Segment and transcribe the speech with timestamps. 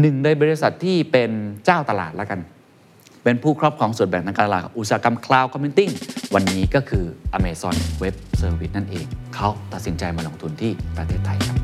[0.00, 1.30] หนึ่งในบริษัทที่เป็น
[1.64, 2.40] เจ้าตลาดแล้วกัน
[3.24, 5.92] เป็นผู้ครอบครองส่วนแบ่งทางการตลาดอุตสาหกรรม Cloud Computing
[6.34, 7.04] วันนี้ก็คือ
[7.38, 11.56] Amazon Web Service นั่นเอง เขาตัดสินใจมาลงทุนที่ประเทศไทยครับ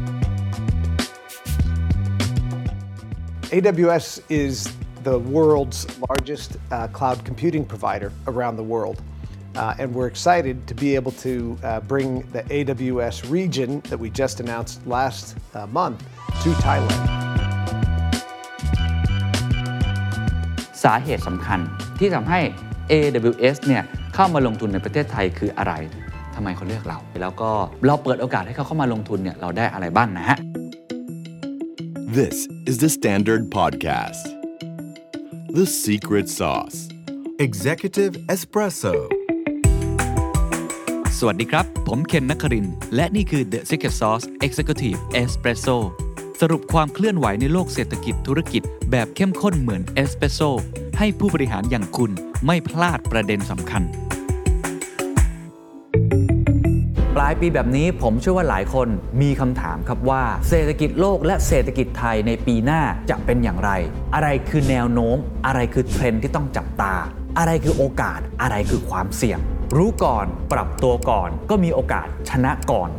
[3.52, 4.54] AWS is
[5.02, 9.02] the world's largest uh, cloud computing provider around the world.
[9.56, 14.08] Uh, and we're excited to be able to uh, bring the AWS region that we
[14.08, 15.98] just announced last uh, month
[16.42, 17.31] to Thailand.
[20.84, 21.58] สาเหตุสำคัญ
[21.98, 22.40] ที่ทำให้
[22.90, 23.82] AWS เนี่ย
[24.14, 25.72] เข้ามาลงทุนในประเทศไทยคืออะไร
[26.34, 27.50] ทำไมเขาเลือกเรา แล้วก็
[27.86, 30.36] เราเปิดโอกาสให้เขาเข้ามาลงทุนเนี่ยเราได้อะไรบ้างนะฮะ
[32.18, 32.36] This
[32.70, 34.24] is the Standard Podcast.
[35.58, 36.78] The Secret Sauce.
[37.46, 38.94] Executive Espresso.
[41.18, 45.76] สวัสดีครับ ผมเคนนักครินทร์และนี่คือ The Secret Sauce Executive Espresso
[46.44, 50.40] สรุปความเคลื่อนไหวในโลกเศรษฐกิจธุรกิจ แบบเข้มข้นเหมือนเอสเปรสโซ
[50.98, 52.10] ให้ผู้บริหารอย่างคุณ
[52.46, 53.82] ไม่พลาดประเด็นสำคัญ
[57.16, 58.88] ปลายปีแบบนี้ผมเชื่อว่าหลายคน
[59.22, 63.70] มีคำถามครับว่า เศรษฐกิจโลกและเศรษฐกิจไทยในปีหน้าจะเป็นอย่างไร
[64.14, 66.94] อะไรคือแนวโน้ม อะไรคือเทรนด์ที่ต้องจับตา
[67.38, 69.38] อะไรคือโอกาสอะไรคือความเสี่ยง
[69.76, 72.90] รู้ก่อนปรับตัวก่อน ก็มีโอกาสชนะก่อน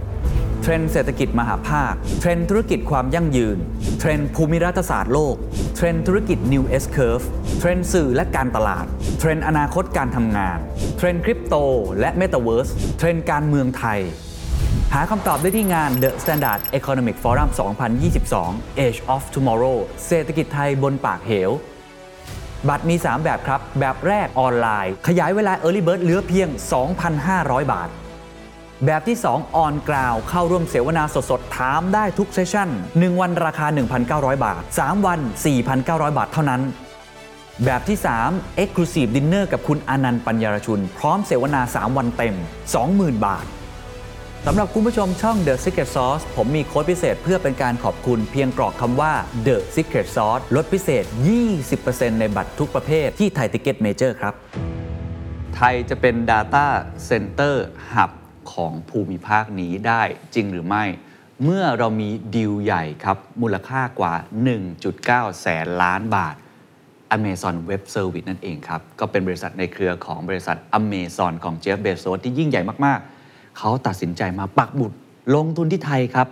[0.66, 3.58] เทรนด์เศรษฐกิจมหภาค เทรนด์ธุรกิจความยั่งยืน
[4.00, 5.36] เทรนด์ภูมิรัฐศาสตร์โลก
[5.76, 7.26] เทรนด์ธุรกิจ New S Curve
[7.60, 8.86] trend สื่อและการตลาด
[9.20, 10.58] เทรนด์อนาคตการทำงาน
[10.98, 11.56] เทรนด์คริปโต
[12.00, 14.00] และ Metaverse trend การเมืองไทย
[14.94, 17.50] หาคำตอบได้ที่งาน The Standard Economic Forum
[18.18, 21.52] 2022 Age of Tomorrow เศรษฐกิจไทยบนปากเหว
[22.70, 26.48] บัตรมี 3 แบบครับ แบบแรกออนไลน์ ขยายเวลา Early Bird เหลือเพียง
[27.10, 27.90] 2,500 บาท
[28.86, 33.68] แบบที่ 2 on ground เข้าร่วมเสวนาสดๆ ถามได้ทุก session 1 วันราคา
[34.06, 35.20] 1,900 บาท 3 วัน
[35.70, 36.62] 4,900 บาทเท่านั้น
[37.66, 37.98] แบบที่
[38.30, 42.36] 3 Exclusive Dinner กับคุณอานันท์ปันยารชุน พร้อมเสวนา 3 วันเต็ม
[42.80, 43.46] 20,000 บาท
[44.46, 49.14] สำหรับคุณผู้ชมช่อง The Secret Sauce ผมมีโค้ดพิเศษเพื่อเป็นการขอบคุณเพียงกรอกคำว่า
[49.48, 51.04] The Secret Sauce ลดพิเศษ
[51.62, 54.34] 20%ในบัตรทุกประเภทที่ Thaiticketmajor ครับ
[55.56, 56.66] ไทยจะเป็น Data
[57.10, 57.56] Center
[57.94, 58.12] Hub
[58.54, 60.02] ของภูมิภาคนี้ได้
[60.36, 60.84] จริงหรือไม่
[61.44, 64.14] เมื่อเรามีดีลใหญ่ครับ มูลค่ากว่า
[64.78, 66.36] 1.9 แสนล้านบาท
[67.16, 74.98] Amazon Web Service นั่นเองครับ ก็เป็นบริษัทในเครือของบริษัท Amazon ของเจฟเบโซสที่ยิ่งใหญ่มากๆ เขาตัดสินใจมาปักบุตร
[75.36, 76.28] ลงทุนที่ไทยครับ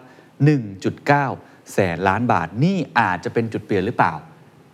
[0.83, 4.13] 1.9 แสนล้านบาท นี่อาจจะเป็นจุดเปลี่ยนหรือเปล่า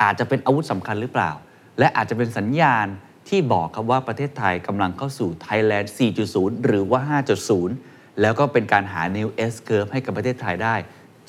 [0.03, 1.31] อาจจะเป็นอาวุธสำคัญหรือเปล่า
[1.79, 2.87] และอาจจะเป็นสัญญาณ
[3.29, 5.87] ที่บอกครับว่าประเทศไทยกำลังเข้าสู่ Thailand
[6.25, 7.19] 4.0 หรือว่า
[7.61, 10.75] 5.0 แล้วก็เป็นการหา New S Curve ให้กับประเทศไทยได้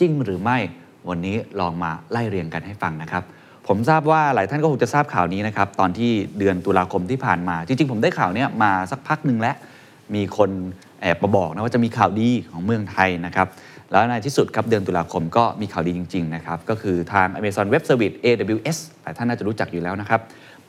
[0.01, 0.59] จริงหรือไม่
[1.09, 3.23] วันนี้ลองมาไล่เรียงกันให้ฟังนะครับ
[3.67, 9.57] ผมทราบว่าหลายท่านก็คงจะทราบข่าวนี้นะครับ ตอนที่เดือนตุลาคมที่ผ่านมา จริง ๆ ผมได้ข่าวเนี้ยมาสักพักหนึ่งแล้ว
[10.15, 10.51] มีคน
[11.01, 13.49] แอบมาบอกนะว่าจะมีข่าวดีของเมืองไทยนะครับ
[13.91, 20.21] แล้วในที่สุดครับเดือนตุลาคมก็มีข่าวดีจริง ๆ นะครับ ก็คือทาง Amazon Web Service AWS หลายท่านน่าจะรู้จักอยู่แล้วนะครับ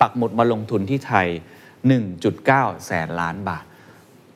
[0.01, 1.27] ปักหมุดมาลงทุนที่ไทย
[2.07, 3.63] 1.9 แสนล้านบาท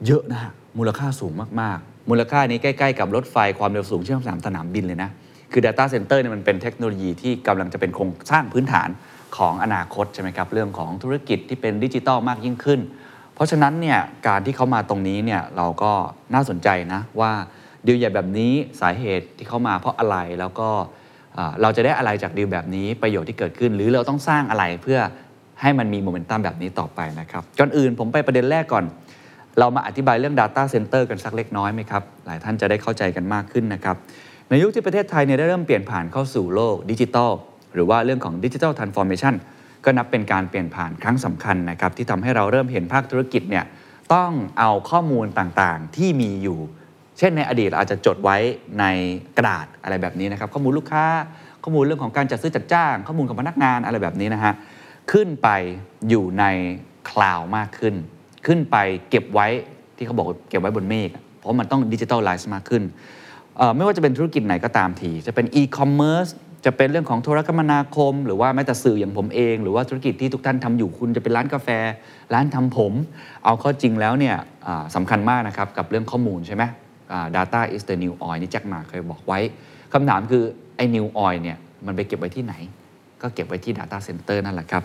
[0.06, 5.10] เยอะนะฮะมูลค่าสูงมาก ๆ มูลค่านี้ใกล้ ๆ กับรถไฟความเร็วสูงเชื่อมสามสนามบินเลยนะ
[5.52, 8.90] คือ Data Center เนี่ยมันเป็นเทคโนโลยีที่กำลังจะเป็นโครงสร้างพื้นฐาน
[9.38, 12.80] ของอนาคตใช่ไหมครับ เรื่องของธุรกิจที่เป็นดิจิทัลมากยิ่งขึ้น
[13.36, 15.92] เพราะฉะนั้นเนี่ยการที่เขามาตรงนี้เนี่ยเราก็
[16.34, 17.32] น่าสนใจนะว่า
[17.88, 20.70] ดีลใหญ่แบบนี้สาเหตุที่เขามาเพราะอะไรแล้วก็
[21.62, 25.00] เราจะได้อะไรจากดีลแบบนี้ประโยชน์ที่เกิดขึ้น หรือเราต้องสร้างอะไรเพื่อ
[25.62, 28.86] ให้มันมีโมเมนตัมแบบนี้ต่อไปนะครับก่อนอื่นผมไปประเด็นแรกก่อน
[29.60, 33.96] เรามาอธิบายเรื่อง Data Center กันสักเล็กน้อยไหมครับ หลายท่านจะได้เข้าใจกันมากขึ้นนะครับ
[34.50, 37.32] ในยุคที่ประเทศไทยเนี่ยได้เริ่มเปลี่ยนผ่านเข้าสู่โลกดิจิทัล
[37.74, 39.34] หรือว่าเรื่องของดิจิทัลทรานส์ฟอร์เมชัน
[39.86, 43.66] ก็นับเป็นการเปลี่ยนผ่านครั้งสำคัญนะครับที่ทำให้เราเริ่มเห็นภาคธุรกิจเนี่ย
[44.14, 46.60] ต้องเอาข้อมูลต่างๆที่มีอยู่
[47.18, 48.38] เช่นในอดีตอาจจะจดไว้
[48.80, 48.86] ใน
[49.38, 51.06] กระดาษอะไรแบบนี้นะครับข้อมูลลูกค้า
[51.64, 54.54] ข้อมูลเรื่องของการจัดซื้อจัดจ้าง ข้อมูลของพนักงานอะไรแบบนี้นะฮะ
[55.12, 55.50] ขึ้นไป
[56.10, 56.46] อยู่ใน
[57.10, 57.96] cloud มากขึ้น
[58.46, 58.78] ขึ้นไป
[59.10, 59.48] เก็บไว้
[59.98, 61.10] ที่เขาบอกเก็บไว้บนเมฆ
[61.40, 62.84] เพราะมันต้อง digitalize มากขึ้น
[63.76, 66.28] ไม่ว่าจะเป็นธุรกิจไหนก็ตามที จะเป็นอีคอมเมิร์ซ
[66.66, 71.70] จะเป็นเรื่องของโทรคมนาคม หรือว่าแม้แต่สื่ออย่างผมเอง หรือว่าธุรกิจที่ทุกท่านทำอยู่คุณจะเป็นร้านกาแฟ
[72.34, 72.94] ร้านทำผม
[73.46, 74.36] เอาข้อจริงแล้วเนี่ย
[74.96, 76.64] สำคัญมากนะครับ กับเรื่องข้อมูลใช่ไหม
[77.12, 79.40] อ่า data is the new oil นี่แจ็คมาเคยบอกไว้
[79.94, 80.44] คำถามคือ
[80.76, 82.54] ไอ้ new oil เนี่ยมันไปเก็บไว้ที่ไหน
[83.24, 84.84] ก็เก็บไว้ที่ Data Center นั่นแหละครับ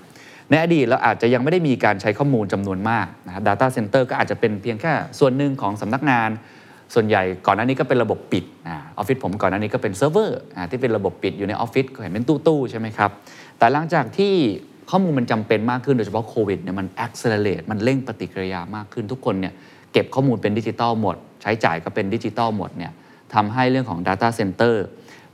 [0.50, 6.30] ในอดีตเราอาจจะยังไม่ได้มีการใช้ข้อมูลจำนวนมากนะครับ Data Center ก็อาจจะเป็นเพียงแค่ส่วนหนึ่งของสำนักงาน
[6.94, 10.38] ส่วนใหญ่ก่อนหน้านี้ก็เป็นระบบปิดออฟฟิศผมก่อนหน้านี้ก็เป็นเซิร์ฟเวอร์
[10.70, 13.10] ที่เป็นระบบปิดอยู่ในออฟฟิศเห็นเป็นตู้ๆใช่ไหมครับ
[13.58, 14.34] แต่หลังจากที่
[14.90, 19.52] ข้อมูลมันจำเป็นมากขึ้นโดยเฉพาะโควิดเนี่ยมัน accelerate มันเร่งปฏิกิริยามากขึ้นทุกคนเนี่ย
[19.92, 22.92] เก็บข้อมูลเป็นดิจิทัลหมด ใช้จ่ายก็เป็นดิจิทัลหมดเนี่ย
[23.34, 24.74] ทำให้เรื่องของ Data Center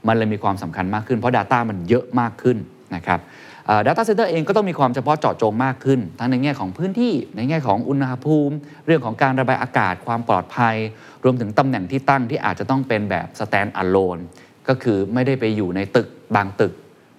[0.07, 2.57] มันเลยมีความสำคัญมากขึ้นเพราะ Data มันเยอะมากขึ้น
[2.95, 3.19] นะครับ
[3.85, 8.55] Data Center เองก็ต้องมีความเฉพาะเจาะจงมากขึ้น ทั้งในแง่ของพื้นที่ในแง่ของอุณหภูมิ
[8.85, 10.75] เรื่องของการระบายอากาศความปลอดภัย
[11.23, 14.21] รวมถึงตำแหน่งที่ตั้งที่อาจจะต้องเป็นแบบ stand alone
[14.67, 16.73] ก็คือไม่ได้ไปอยู่ในตึกบางตึก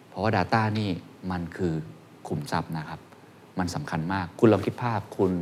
[0.08, 0.90] เพราะว่า Data นี่
[1.30, 1.74] มันคือ
[2.28, 3.00] ขุมทรัพย์นะครับ
[3.58, 5.32] มันสำคัญมากคุณลองคิดภาพคุณ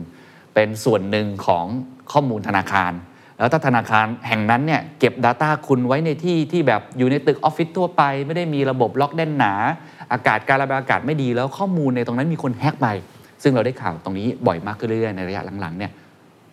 [0.55, 1.65] เป็นส่วนหนึ่งของ
[2.13, 2.93] ข้อมูลธนาคาร
[3.39, 9.55] แล้วถ้าธนาคารแห่งนั้นเนี่ยเก็บ Data คุณไว้ในที่ที่แบบอยู่ในตึกออฟฟิศทั่วไป ไม่ได้มีระบบล็อกแน่นหนา
[10.13, 12.87] อากาศการระบายอากาศไม่ดีแล้วข้อมูลในตรงนั้นมีคนแฮกไป
[13.43, 15.93] ซึ่งเราได้ข่าวตรงนี้บ่อยมากขึ้นเรื่อยๆในระยะหลังๆเนี่ย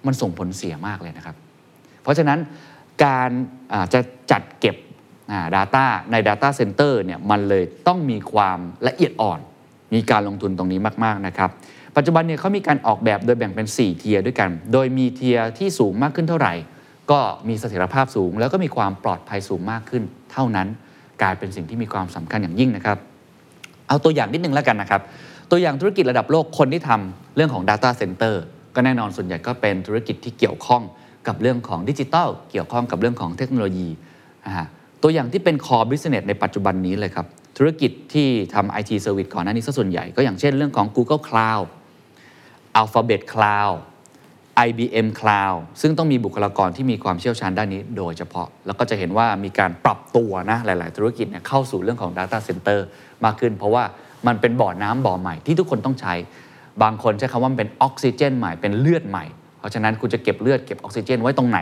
[0.05, 1.35] มันส่งผลเสียมากเลยนะครับ
[2.03, 2.39] เพราะฉะนั้น
[3.03, 3.29] การ
[3.93, 3.99] จะ
[4.31, 4.75] จัดเก็บ
[5.55, 9.39] Data ใน Data Center เนี่ยมันเลยต้องมีความละเอียดอ่อน
[9.93, 11.49] มีการลงทุนตรงนี้มากๆนะครับ
[11.95, 16.53] ปัจจุบันเนี่ยเขามีการออกแบบโดยแบ่งเป็น 4 เทียด้วยกัน โดยมีเทียที่สูงมากขึ้นเท่าไหร่
[17.11, 20.67] ก็มีเสถียรภาพสูง แล้วก็มีความปลอดภัยสูงมากขึ้น เท่านั้น
[21.21, 22.97] กลายเป็นสิ่งที่มีความสำคัญอย่างยิ่งนะครับ
[23.87, 25.01] เอาตัวอย่างนิดนึงแล้วกันนะครับ
[25.51, 28.35] ตัวอย่างธุรกิจระดับโลกคนที่ทำเรื่องของ Data Center
[28.75, 30.81] ก็แน่นอนส่วนใหญ่ก็เป็นธุรกิจที่เกี่ยวข้อง
[31.27, 33.89] กับเรื่องของดิจิทัลเกี่ยวข้องกับเรื่องของเทคโนโลยี
[35.03, 37.25] ตัวอย่างที่เป็น core business ในปัจจุบันนี้เลยครับ
[37.57, 41.67] ธุรกิจที่ทำ IT service ก่อนหน้านี้ซะส่วนใหญ่ก็อย่างเช่นเรื่องของ Google Cloud
[42.79, 43.75] Alphabet Cloud
[44.67, 52.79] IBM Cloud ซึ่งต้องมีบุคลากรที่มีความเชี่ยวชาญด้านนี้โดยเฉพาะ แล้วก็จะเห็นว่ามีการปรับตัวนะหลาย ๆ ธุรกิจเนี่ยเข้าสู่เรื่องของ Data Center
[53.25, 53.83] มากขึ้น เพราะว่า
[54.27, 56.13] มันเป็นบ่อน้ำบ่อใหม่ที่ทุกคนต้องใช้
[56.83, 59.25] บางคนใช้คำว่าเป็นออกซิเจนใหม่เป็นเลือดใหม่
[59.59, 61.59] เพราะฉะนั้นคุณจะเก็บเลือดเก็บออกซิเจนไว้ตรงไหน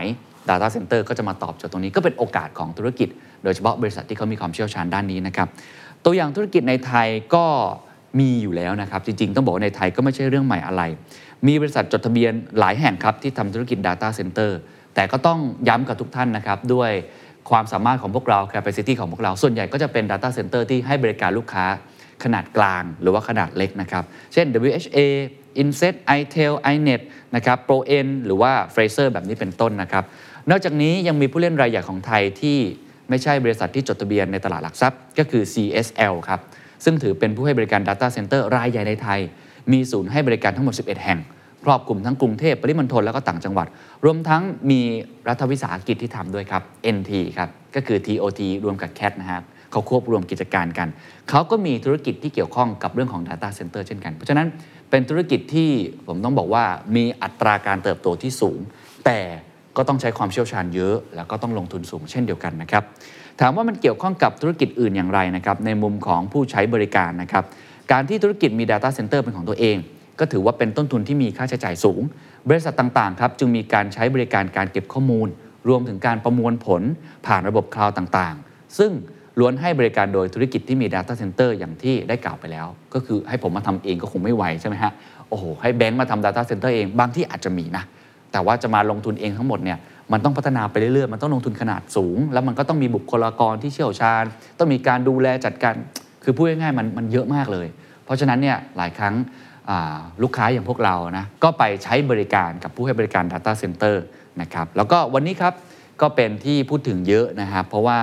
[0.48, 3.08] Data Center ก็จะมาตอบโจทย์ตรงนี้ก็เป็นโอกาสของธุรกิจ
[3.44, 5.48] โดยเฉพาะบริษัทที่เขามีความเชี่ยวชาญด้านนี้นะครับ
[6.04, 7.44] ตัวอย่างธุรกิจในไทยก็
[8.18, 10.82] มีอยู่แล้วนะครับจริงๆ ต้องบอกว่าในไทยก็ไม่ใช่เรื่องใหม่อะไร
[11.46, 14.50] มีบริษัทจดทะเบียนหลายแห่งครับที่ทำธุรกิจ Data Center
[14.94, 16.90] แต่ก็ต้องย้ำกับทุกท่านนะครับด้วย
[17.50, 21.64] ความสามารถของพวกเรา capacity ของพวกเรา ส่วนใหญ่ก็จะเป็น Data Center ที่ให้บริการลูกค้า
[22.24, 24.98] ขนาดกลางหรือว่าขนาดเล็กนะครับ เช่น WHA
[25.62, 27.00] Inset iTel iNet
[27.36, 30.04] นะครับ ProN หรือว่า Fraser แบบนี้เป็นต้นนะครับ
[30.50, 32.58] นอกจากนี้ยังมีผู้เล่นรายใหญ่ของไทยที่
[33.08, 36.40] ไม่ใช่บริษัทที่จดทะเบียนในตลาดหลักทรัพย์ ก็คือ CSL ครับ
[36.84, 39.20] ซึ่งถือเป็นผู้ให้บริการ Data Center รายใหญ่ในไทย
[39.72, 41.18] มีศูนย์ให้บริการทั้งหมด 11 แห่ง
[41.64, 43.66] ครอบคลุมทั้งกรุงเทพปริมณฑลแล้วก็ต่างจังหวัด
[44.04, 44.80] รวมทั้งมี
[45.28, 46.62] รัฐวิสาหกิจที่ทำด้วยครับ
[46.96, 49.42] NT ครับ ก็คือ TOT รวมกับ CAT นะครับ
[49.72, 50.88] เขาควบรวมกิจการกัน
[51.30, 54.46] เขาก็มีธุรกิจที่เกี่ยวข้องกับเรื่องของ Data Center เช่นกัน เพราะฉะนั้น
[54.90, 55.70] เป็นธุรกิจที่
[56.06, 56.64] ผมต้องบอกว่า
[56.96, 58.58] มีอัตราการเติบโตที่สูง
[59.06, 59.20] แต่
[59.76, 62.84] ก็ต้องใช้ความเชี่ยวชาญเยอะ แล้วก็ต้องลงทุนสูงเช่นเดียวกันนะครับ
[63.40, 67.44] ถามว่ามันเกี่ยวข้องกับธุรกิจอื่นอย่างไรนะครับในมุมของผู้ใช้บริการนะครับ
[67.92, 69.76] การที่ธุรกิจมี Data Center เป็นของตัวเอง
[70.18, 72.02] ก็ถือว่าเป็นต้นทุนที่มีค่าใช้จ่ายสูง
[72.48, 75.28] บริษัทต่างๆครับจึงมีการใช้บริการการเก็บข้อมูล
[75.68, 76.82] รวมถึงการประมวลผล
[77.26, 78.92] ผ่านระบบคลาวด์ต่างๆ ซึ่ง
[79.38, 84.92] ล้วนให้บริการโดยธุรกิจที่มี Data Center อย่างที่ได้กล่าวไปแล้ว ก็คือให้ผมมาทำเองก็คงไม่ไหวใช่ไหมฮะ
[85.28, 87.84] โอ้โหให้แบงค์มาทำ Data Center เองบางที่อาจจะมีนะ
[88.32, 89.78] แต่ว่าจะมาลงทุนเองทั้งหมดเนี่ย
[90.12, 94.24] มันต้องพัฒนาไปเรื่อยๆ มันต้องลงทุนขนาดสูง แล้วมันก็ต้องมีบุคลากรที่เชี่ยวชาญ
[94.58, 95.74] ต้องมีการดูแลจัดการ
[96.24, 97.66] คือพูดง่ายๆมันมันเยอะมากเลย
[98.04, 99.14] เพราะฉะนั้นเนี่ยหลายครั้ง
[100.22, 103.96] ลูกค้าอย่างพวกเรานะก็ไปใช้บริการกับผู้ให้บริการ Data Center
[104.40, 105.54] นะครับแล้วก็วันนี้ครับ
[106.00, 107.98] ก็เป็นที่พูดถึงเยอะนะครับเพราะว่า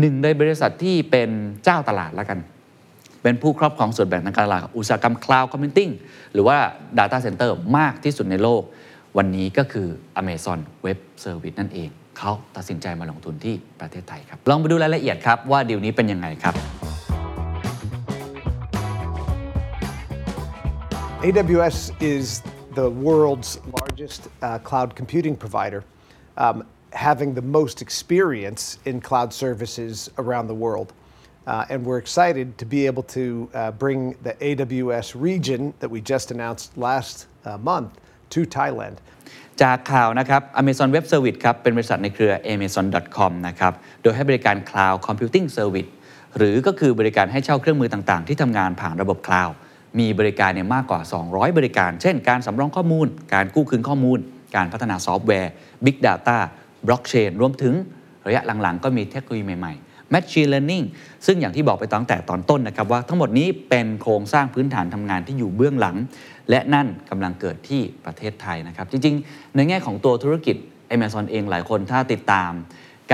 [0.00, 1.30] หนึ่งในบริษัทที่เป็น
[1.64, 2.38] เจ้าตลาดแล้วกัน
[3.22, 5.92] เป็นผู้ครอบครองส่วนแบ่งทางการตลาดอุตสาหกรรม Cloud Computing
[6.32, 6.56] หรือว่า
[6.98, 8.62] Data Center มากที่สุดในโลก
[9.20, 9.88] วันนี้ก็คือ
[10.20, 16.54] Amazon Web Service นั่นเอง เขาตัดสินใจมาลงทุนที่ประเทศไทยครับ ลองไปดูรายละเอียดครับว่าดีลนี้เป็นยังไงครับ
[21.26, 21.78] AWS
[22.14, 22.26] is
[22.80, 25.82] the world's largest uh, cloud computing provider,
[26.36, 26.56] um,
[26.92, 30.88] having the most experience in cloud services around the world.
[31.46, 36.00] Uh, and we're excited to be able to uh, bring the AWS region that we
[36.14, 37.92] just announced last uh, month
[38.32, 38.96] to Thailand.
[39.62, 45.90] จากข่าวนะครับ Amazon Web Service ครับเป็นบริษัทในเครือ amazon.com นะครับโดยให้บริการ Cloud Computing Service
[46.36, 49.54] หรือก็คือบริการให้เช่าเครื่องมือต่างๆ ที่ทำงานผ่านระบบ Cloud
[49.98, 54.18] มีบริการเนี่ยมากกว่า 200 บริการ เช่น การสำรองข้อมูล การกู้คืนข้อมูล
[54.56, 55.52] การพัฒนาซอฟต์แวร์
[55.84, 56.38] Big Data
[56.86, 57.74] Blockchain รวมถึง
[58.26, 60.84] ระยะหลังๆ ก็มีเทคโนโลยีใหม่ๆ Machine Learning
[61.26, 65.96] ซึ่งอย่างที่บอกไปตั้งแต่ตอนต้นนะครับว่าทั้งหมดนี้เป็นโครงสร้างพื้นฐานทำงานที่อยู่เบื้องหลัง
[66.50, 70.56] และนั่นกำลังเกิดที่ประเทศไทยนะครับ จริงๆ ในแง่ของตัวธุรกิจ
[70.94, 72.52] Amazon เองหลายคนถ้าติดตาม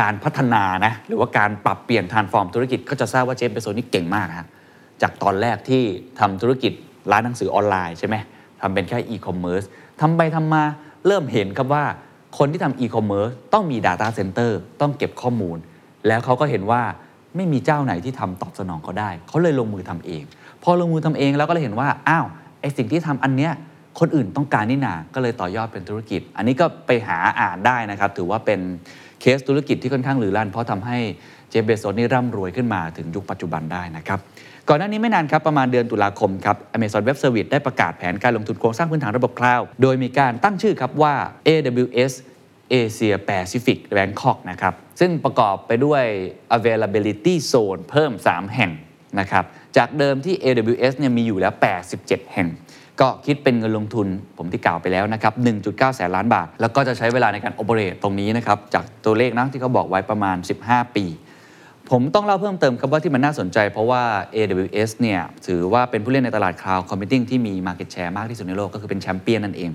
[0.00, 4.46] การพัฒนานะหรือว่าการปรับเปลี่ยน transform ธุรกิจก็จะทราบว่า Jeff Bezos นี่เก่งมากฮะ
[5.02, 5.82] จากตอนแรกที่
[6.20, 6.72] ทำธุรกิจ
[7.10, 8.16] ร้านหนังสือออนไลน์ใช่ไหม
[8.60, 9.62] ทำเป็นแค่อีคอมเมิร์ซ
[10.00, 10.62] ทำไปทำมา
[11.06, 11.84] เริ่มเห็นครับว่า
[12.38, 15.58] คนที่ทำอีคอมเมิร์ซต้องมี Data Center ต้องเก็บข้อมูล
[16.06, 16.82] แล้วเขาก็เห็นว่า
[17.36, 20.22] ไม่มีเจ้าไหนที่ทำตอบสนองเขาได้ เขาเลยลงมือทำเอง
[20.62, 22.26] พอลงมือทำเองแล้วก็เลยเห็นว่า อ้าว
[22.62, 23.52] ไอสิ่งที่ทำอันเนี้ย
[24.00, 28.60] คนอื่นต้องการนี่นาก็เลยต่อยอดเป็นธุรกิจ อันนี้ก็ไปหาอ่านได้นะครับ ถือว่าเป็น
[29.20, 30.98] เคสธุรกิจที่ค่อนข้างหรือลั่น เพราะทำให้
[31.50, 34.18] เจฟเบโซนี่ร่ำรวยขึ้นมาถึงยุคปัจจุบันได้นะครับ
[34.68, 41.14] ก่อนหน้านี้ไม่นานครับ ประมาณเดือนตุลาคมครับ Amazon Web Service ได้ประกาศแผนการลงทุนโครงสร้างพื้นฐานระบบคลาวด์โดยมีการตั้งชื่อครับว่า
[41.46, 42.12] AWS
[42.72, 46.04] Asia Pacific Bangkok นะครับซึ่งประกอบไปด้วย
[46.56, 48.72] availability zone เพิ่ม 3 แห่ง
[49.20, 49.44] นะครับ
[49.76, 51.52] จากเดิมที่ AWS เนี่ยมีอยู่แล้ว
[51.92, 52.48] 87 แห่ง
[53.00, 54.06] ก็คิดเป็นเงินลงทุน
[54.38, 55.32] ผมที่กล่าวไปแล้วนะครับ
[55.64, 60.36] 1.9 แสนล้านบาท แล้วก็จะใช้เวลาในการ operate ตรงนี้นะครับ จากตัวเลขนะที่เขาบอกไว้ประมาณ
[60.66, 61.06] 15 ปี
[61.90, 64.02] ผมต้องเล่าเพิ่มเติมครับว่าที่มันน่าสนใจ เพราะว่า
[64.34, 69.70] AWS เนี่ยถือว่าเป็นผู้เล่นในตลาด Cloud Computing ที่มี Market Share มากที่สุดในโลกก็คือเป็นแชมเปี้ยนนั่นเอง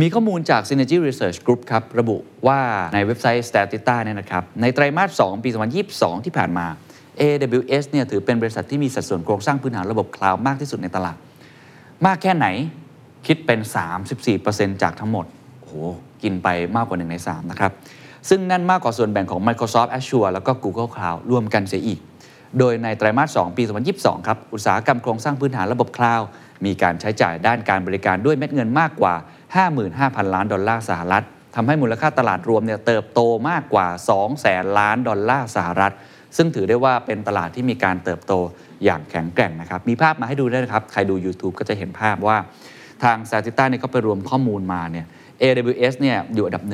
[0.00, 2.60] มีข้อมูลจาก Synergy Research Group ครับ ระบุว่า
[2.94, 5.50] ในเว็บไซต์ Statista เนี่ยนะครับ ในไตรมาส 2 ปี
[5.88, 6.66] 2022 ที่ผ่านมา
[7.20, 11.16] AWS เนี่ยถือเป็นบริษัทที่มีสัดส่วนโครงสร้างพื้นฐานระบบคลาวด์มากที่สุดในตลาด
[12.06, 12.46] มากแค่ไหน
[13.26, 13.60] คิดเป็น
[14.20, 15.26] 34%จากทั้งหมด
[15.60, 15.74] โอ้โห
[16.22, 17.72] กินไปมากกว่า 1 ใน 3 นะครับ
[18.28, 22.00] ซึ่งนั่นมากกว่าส่วนแบ่งของ Microsoft Azure แล้วก็ Google Cloud รวมกันเสียอีก
[22.58, 23.62] โดยในไตรมาส 2 ปี
[23.94, 26.26] 2022 ครับ อุตสาหกรรมโครงสร้างพื้นฐานระบบคลาวด์
[26.64, 29.14] มีการใช้จ่ายด้านการบริการด้วยเม็ดเงินมากกว่า
[29.74, 35.92] 55,000 ล้านดอลลาร์สหรัฐทำให้มูลค่าตลาดรวมเนี่ยเติบโตมากกว่า2แสนล้านดอลลาร์สหรัฐ
[36.36, 38.32] ซึ่งถือได้ว่าเป็นตลาดที่มีการเติบโต
[38.84, 42.36] อย่างแข็งแกร่งนะครับ มีภาพมาให้ดูด้วยนะครับ ใครดู YouTube ก็จะเห็นภาพว่า
[43.04, 45.06] ทาง s a t i t a เนี่ยก็ไปรวมข้อมูลมาเนี่ย
[45.42, 46.72] AWS เนี่ยอยู่อันดับ 1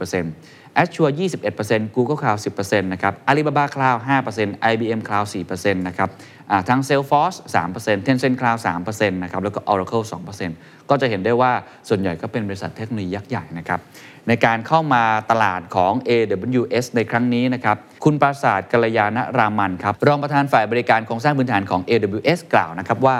[0.00, 1.12] 34% Azure
[1.54, 3.98] 21% Google Cloud 10%นะครับ Alibaba Cloud
[4.34, 6.08] 5% IBM Cloud 4%นะครับ
[6.50, 7.36] อ่าทั้ง Salesforce
[7.74, 10.04] 3% Tencent Cloud 3%นะครับ แล้วก็ Oracle
[10.46, 11.52] 2%ก็จะเห็นได้ว่า
[11.88, 13.80] ส่วนใหญ่ก็เป็นบริษัทเทคโนโลยียักษ์ใหญ่นะครับ
[14.28, 23.18] ในการเข้ามาตลาดของ AWS ในครั้งนี้นะครับ คุณปราศาสตร์กัลยาณรามันครับ รองประธานฝ่ายบริการโครงสร้างพื้นฐานของ AWS กล่าวนะครับว่า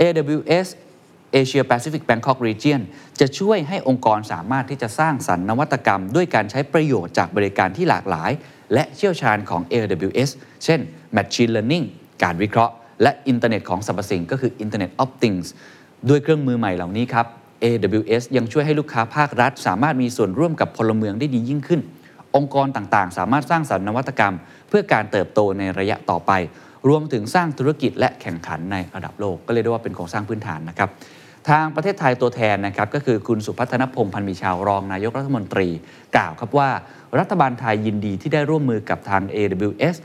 [0.00, 0.66] AWS
[1.40, 2.80] Asia Pacific Bangkok Region
[3.20, 8.30] จะช่วยให้องค์กรสามารถที่จะสร้างสรรค์นวัตกรรม ด้วยการใช้ประโยชน์จากบริการที่หลากหลาย
[8.74, 10.30] และเชี่ยวชาญของ AWS
[10.64, 10.80] เช่น
[11.16, 11.86] Machine Learning
[12.22, 15.46] การวิเคราะห์ และอินเทอร์เน็ตของสรรพสิ่งก็คือ Internet of Things
[16.08, 17.26] ด้วยเครื่องมือใหม่เหล่านี้ครับ
[17.62, 21.80] AWS ยังช่วยให้ลูกค้าภาครัฐ สามารถมีส่วนร่วมกับพลเมืองได้ดียิ่งขึ้น
[22.36, 24.34] องค์กรต่างๆ สามารถสร้างสรรค์นวัตกรรม
[24.68, 26.32] เพื่อการเติบโตในระยะต่อไป
[26.88, 30.88] รวมถึงสร้างธุรกิจและแข่งขันในระดับโลก ก็เรียกได้ว่าเป็นโครงสร้างพื้นฐานนะครับ
[31.48, 35.68] ทางประเทศไทยตัวแทนนะครับก็คือคุณสุพัฒนพงษ์พันธ์มีชาวรองนายกรัฐมนตรี
[36.16, 36.70] กล่าวครับว่า
[37.18, 39.96] รัฐบาลไทยยินดีที่ได้ร่วมมือกับทาง AWS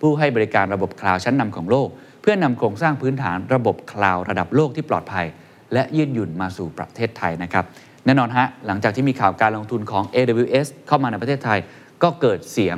[0.00, 1.88] ผู้ให้บริการระบบคลาวด์ชั้นนำของโลก
[2.22, 5.26] เพื่อนำโครงสร้างพื้นฐานระบบคลาวด์ระดับโลกที่ปลอดภัย
[5.72, 7.64] และยืดหยุ่นมาสู่ประเทศไทยนะครับ
[8.04, 11.58] แน่นอนฮะหลังจากที่มีข่าวการลงทุนของ AWS เข้ามาในประเทศไทย
[12.02, 12.76] ก็เกิดเสียง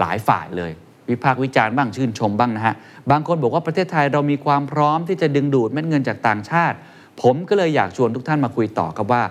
[0.00, 0.72] หลายฝ่ายเลย
[1.10, 2.74] วิพากษ์วิจารณ์บ้างชื่นชมบ้างนะฮะ
[3.10, 6.76] บางคนบอกว่าประเทศไทยเรามีความพร้อมที่จะดึงดูดเม็ดเงินจากต่างชาติ
[7.22, 9.22] ผมก็เลยอยากชวนทุกท่านมาคุยต่อครับว่า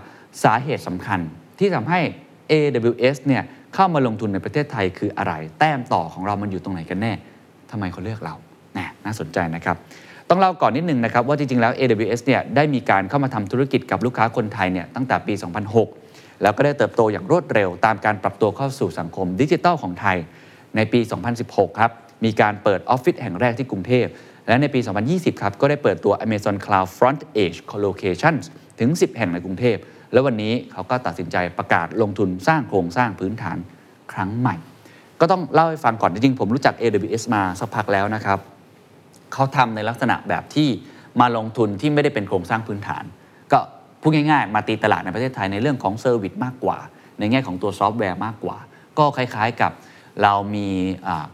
[0.44, 1.20] สาเหตุสำคัญ
[1.60, 2.00] ที่ทำให้
[2.52, 7.14] AWS เนี่ยเข้ามาลงทุนในประเทศไทยคืออะไร แต้มต่อของเรามันอยู่ตรงไหนกันแน่
[7.72, 8.36] ทำไมเขาเลือกเรา
[8.78, 9.78] นะน่าสนใจนะครับ
[10.30, 15.34] ต้องเล่าก่อนนิดนึงนะครับว่าจริงๆแล้ว AWS เนี่ยได้มีการเข้ามาทำธุรกิจกับลูกค้าคนไทยเนี่ยตั้งแต่ปี
[15.88, 20.18] 2006 แล้วก็ได้เติบโตอย่างรวดเร็ว ตามการปรับตัวเข้าสู่สังคมดิจิทัลของไทย
[20.76, 21.00] ในปี
[21.40, 21.92] 2016 ครับ
[22.26, 24.06] มีการเปิดออฟฟิศแห่งแรกที่กรุงเทพ
[24.48, 24.80] และในปี
[25.12, 28.44] 2020 ครับ ก็ได้เปิดตัว Amazon Cloud Front Edge Colocations
[28.80, 29.78] ถึง 10 แห่งในกรุงเทพ
[30.12, 33.58] แล้ววันนี้เขาก็ตัดสินใจประกาศลงทุนสร้างโครงสร้างพื้นฐาน
[34.14, 34.56] ครั้งใหม่
[35.20, 38.40] ก็ต้องเล่าให้ฟังก่อนจริงๆผมรู้จัก AWS มาสักพักแล้วนะครับ
[39.34, 40.70] เขาทำในลักษณะแบบที่
[41.22, 43.04] มาลงทุนที่ไม่ได้เป็นโครงสร้างพื้นฐาน
[43.52, 43.60] ก็
[44.02, 46.78] พูดง่ายๆ มาตีตลาดในประเทศไทยในเรื่องของ service มากกว่า
[47.20, 48.58] ในแง่ของตัวซอฟต์แวร์มากกว่า
[48.98, 49.72] ก็คล้ายๆกับ
[50.24, 50.68] เรามี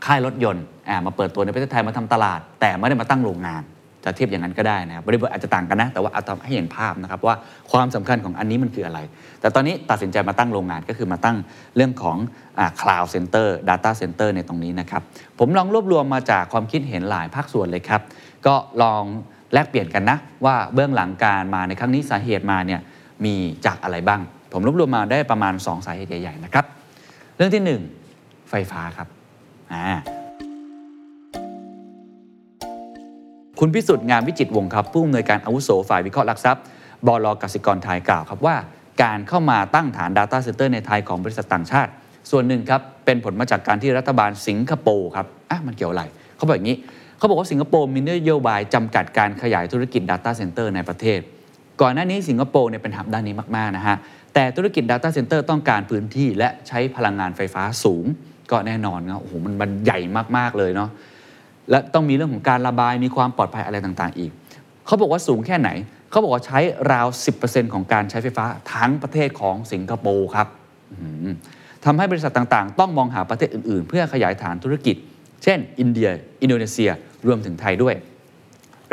[0.06, 0.66] ค่ายรถยนต์
[1.06, 3.64] มาเปิดตัวในประเทศไทยมาทำตลาด แต่ไม่ได้มาตั้งโรงงาน
[4.06, 7.36] จะเทียบอย่างนั้นก็ได้นะครับบริบทอาจจะต่างกันนะ แต่ว่าเอาทำให้เห็นภาพนะครับว่า
[7.72, 9.00] ความสำคัญของอันนี้มันคืออะไร
[9.42, 11.38] แต่ตอนนี้ตัดสินใจมาตั้งโรงงานก็คือมาตั้ง
[11.76, 12.18] เรื่องของ
[12.60, 15.02] อ่า cloud center data center ในตรงนี้นะครับ
[15.40, 18.02] ผมลองรวบรวมมาจากความคิดเห็นหลายภาคส่วนเลยครับ
[18.46, 19.04] ก็ลอง
[19.54, 22.82] แลกเปลี่ยนกันนะ ว่าเบื้องหลังการมาในครั้งนี้สาเหตุมาเนี่ย
[23.26, 23.36] มี
[23.66, 24.22] จากอะไรบ้าง
[24.54, 26.66] ผมรวบรวมมาได้ประมาณ 2 สาเหตุใหญ่ๆนะครับ
[27.36, 29.08] เรื่องที่ 1 ไฟฟ้าครับ
[29.74, 30.15] อ่า
[33.60, 36.64] คุณพิสุทธิ์งามวิจิตวงศ์ครับ ผู้อำนวยการอาวุโสฝ่ายวิเคราะห์หลักทรัพย์
[37.08, 38.56] บลกสิกรไทยกล่าวครับว่า
[39.04, 41.92] การเข้ามาตั้งฐาน Data Center ในไทยของบริษัทต่างชาติ
[42.32, 46.04] ส่วนหนึ่งครับ เป็นผลมาจากการที่รัฐบาลสิงคโปร์ครับอะมันเกี่ยวอะไร
[46.38, 46.78] เขาบอกอย่างนี้
[47.18, 51.20] เขาบอกว่าสิงคโปร์มีนโยบายจำกัดการขยายธุรกิจ Data Center ในประเทศ
[51.82, 53.98] ก่อนหน้านี้สิงคโปร์เนี่ยเป็นหับด้านนี้มากๆนะฮะ
[54.34, 58.06] แต่ธุรกิจ Data Center ต้องการพื้นที่และใช้พลังงานไฟฟ้าสูง
[58.52, 60.00] ก็แน่นอนนะโอ้โหมันใหญ่
[60.38, 60.90] มากๆเลยเนาะ
[61.70, 64.32] และต้องมีเรื่องของการระบายมีความปลอดภัยอะไรต่างๆ อีก
[64.86, 65.70] เขาบอกว่าสูงแค่ไหน
[66.10, 66.60] เขาบอกว่าใช้
[66.92, 67.08] ราว
[67.42, 70.48] 10%ของการใช้ไฟฟ้าทั้งประเทศของสิงคโปร์ครับ
[71.86, 74.96] ทำให้บริษัทต่างๆ ต้องมองหาประเทศอื่นๆ เพื่อขยายฐานธุรกิจ
[75.44, 76.10] เช่น อินเดีย
[76.42, 76.92] อินโดนีเซีย
[77.28, 77.96] รวมถึงไทยด้วย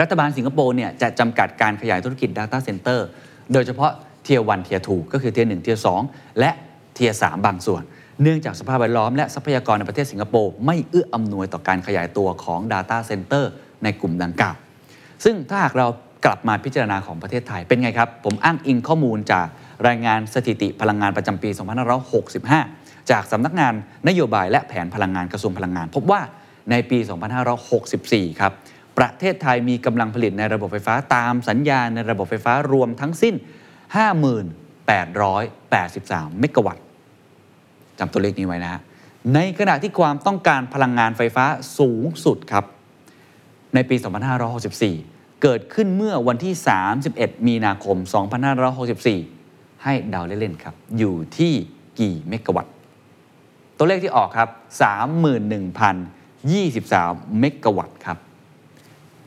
[0.00, 3.00] รัฐบาลสิงคโปร์เนี่ยจะจำกัดการขยายธุรกิจ Data Center
[3.52, 3.90] โดยเฉพาะ
[4.24, 6.50] tier 1 tier 2ก็คือ tier 1 tier 2และ
[6.94, 7.82] เทียร์3บางส่วน
[8.22, 13.44] เนื่องจากสภาพแวดล้อมและทรัพยากรในประเทศสิงคโปร์ไม่เอื้ออำนวยต่อการขยายตัวของ Data Center
[13.82, 14.54] ในกลุ่มดังกล่าว
[15.24, 15.86] ซึ่งถ้าหากเรา
[16.24, 19.46] กลับมาพิจารณาของประเทศไทยเป็นไงครับ ผมอ้างอิงข้อมูลจาก
[19.88, 21.50] รายงานสถิติพลังงานประจำปี
[22.50, 23.74] 2565 จากสำนักงาน
[24.08, 26.20] นโยบายและแผนพลังงานกระทรวงพลังงาน พบว่า
[26.70, 26.98] ในปี
[27.70, 28.52] 2564 ครับ
[28.98, 33.34] ประเทศไทยมีกำลังผลิตในระบบไฟฟ้าตามสัญญาในระบบไฟฟ้ารวมทั้งสิ้น
[34.12, 36.84] 5883 เมกะวัตต์
[38.02, 38.80] จำตัวเลขนี้ไว้นะฮะ
[39.34, 41.44] ในขณะที่ความต้องการพลังงานไฟฟ้า
[41.78, 42.64] สูงสุดครับ
[43.74, 43.96] ในปี
[44.70, 46.54] 2564 เกิดขึ้นเมื่อวันที่
[47.00, 47.96] 31 มีนาคม
[48.90, 51.52] 2564 ให้เดาเล่นๆครับ อยู่ที่
[52.00, 52.74] กี่เมกะวัตต์
[53.76, 54.48] ตัวเลขที่ออกครับ
[55.52, 58.18] 31,023 เมกะวัตต์ครับ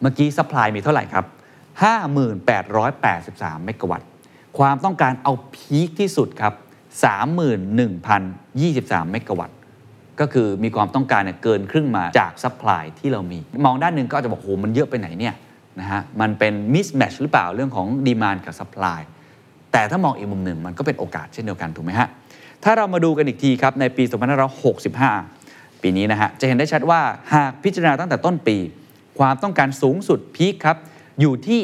[0.01, 1.25] เมื่อกี้ supply มีเท่าไหร่ครับ
[2.45, 4.07] 5,883 เมกะวัตต์
[4.57, 6.53] ความต้องการเอา peak ที่สุดครับ
[7.03, 9.57] 31,023 เมกะวัตต์
[10.19, 15.33] ก็คือมีความต้องการเนี่ยเกินครึ่งมาจาก supply ที่เรามี มองด้านหนึ่งก็อาจจะบอกโหมันเยอะไปไหนเนี่ย
[15.79, 18.99] นะฮะมันเป็น mismatch หรือเปล่าเรื่องของ demand กับ supply
[19.71, 22.07] แต่ถ้ามองอีกมุมหนึ่งมันก็เป็นโอกาสเช่นเดียวกันถูกไหมฮะ
[22.63, 24.03] ถ้าเรามาดูกันอีกทีครับในปี
[24.73, 27.01] 2565 ปีนี้นะฮะจะเห็นได้ชัดว่า
[27.33, 28.57] หากพิจารณาตั้งแต่ต้นปี
[29.19, 30.77] ความต้องการสูงสุดพีคครับ
[31.21, 31.61] อยู่ที่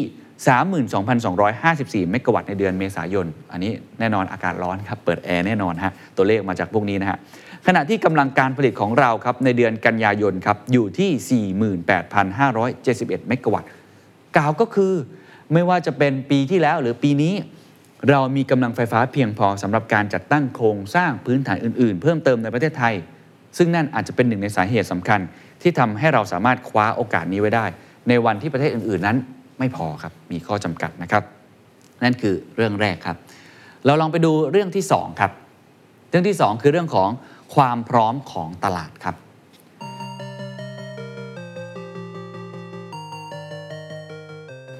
[0.47, 7.17] 32,254 เมกะวัตต์ในเดือนเมษายน อันนี้แน่นอนอากาศร้อนครับ เปิดแอร์แน่นอนฮะ ตัวเลขมาจากพวกนี้นะฮะ
[7.67, 13.69] ขณะที่กำลังการผลิตของเราครับ ในเดือนกันยายนครับ อยู่ที่ 48,571 เมกะวัตต์
[14.37, 14.93] กล่าวก็คือ
[15.53, 17.33] ไม่ว่าจะเป็นปีที่แล้วหรือปีนี้
[18.09, 22.95] เรามีกำลังไฟฟ้าเพียงพอสำหรับการจัดตั้งโครงสร้างพื้นฐานอื่น ๆ เพิ่มเติมในประเทศไทย
[23.57, 25.19] ซึ่งนั่นอาจจะเป็นหนึ่งในสาเหตุสำคัญ
[25.61, 27.65] ที่ทำให้เราสามารถคว้าโอกาสนี้ไว้ได้
[28.07, 29.17] ในวันที่ประเทศอื่น ๆ นั้น
[29.59, 31.23] ไม่พอครับมีข้อจำกัดนะครับ
[32.03, 33.17] นั่นคือเรื่องแรกครับ
[33.85, 35.31] เราลองไปดูเรื่องที่สองครับ
[36.09, 37.09] เรื่องที่สองคือเรื่องของ
[37.55, 39.15] ความพร้อมของตลาดครับ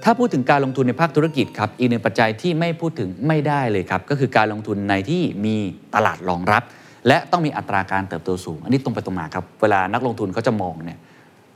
[0.04, 5.56] ถ้าพูดถึงการลงทุนในภาคธุรกิจครับอีกหนึ่งปัจจัยที่ไม่พูดถึงไม่ได้เลยครับ ก็คือการลงทุนในที่มี
[5.96, 6.64] ตลาดรองรับ
[7.08, 11.00] และต้องมีอัตราการเติบโตสูง อันนี้ตรงไปตรงมาครับ เวลานักลงทุนเขาจะมองเนี่ย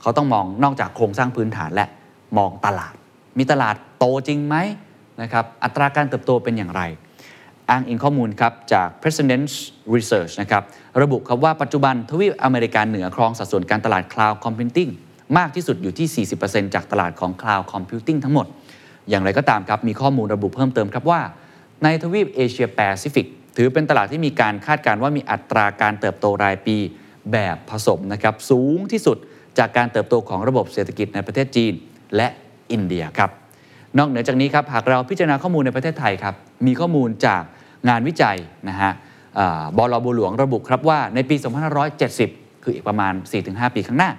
[0.02, 1.86] เขาต้องมองนอกจากโครงสร้างพื้นฐานและ
[2.38, 2.94] มองตลาด
[3.38, 4.56] มีตลาดโตจริงไหม
[5.22, 6.82] นะครับอัตราการเติบโตเป็นอย่างไร
[7.70, 9.54] อ้างอิงข้อมูลครับจาก President's
[9.94, 10.62] Research นะครับ
[11.02, 14.90] ระบุครับว่าปัจจุบันทวีปอเมริกาเหนือครองสัดส่วนการตลาด Cloud Computing
[15.38, 18.46] มากที่สุดอยู่ที่ 40%จากตลาดของ Cloud Computing ทั้งหมด
[19.08, 21.20] อย่างไรก็ตามครับมีข้อมูลระบุเพิ่มเติมครับว่า
[21.84, 26.76] ในทวีปเอเชียแปซิฟิกถือเป็นตลาดที่มีการคาดการณ์ว่ามีอัตราการเติบโตรายปี
[27.32, 29.16] แบบผสมนะครับสูงที่สุด
[29.58, 31.72] จากการเติบโตของระบบเศรษฐกิจในประเทศจีน
[32.16, 32.28] และ
[32.72, 33.30] อินเดียครับ
[33.98, 36.34] นอกเหนือจากนี้ครับหากเราพิจารณาข้อมูลในประเทศไทยครับ
[36.66, 37.42] มีข้อมูลจาก
[37.88, 38.36] งานวิจัย
[38.68, 38.92] นะฮะ
[39.76, 41.36] บลบัวหลวงระบุครับว่าในปี
[42.00, 43.12] 2570 คืออีกประมาณ
[43.44, 44.10] 4-5 ปีข้างหน้า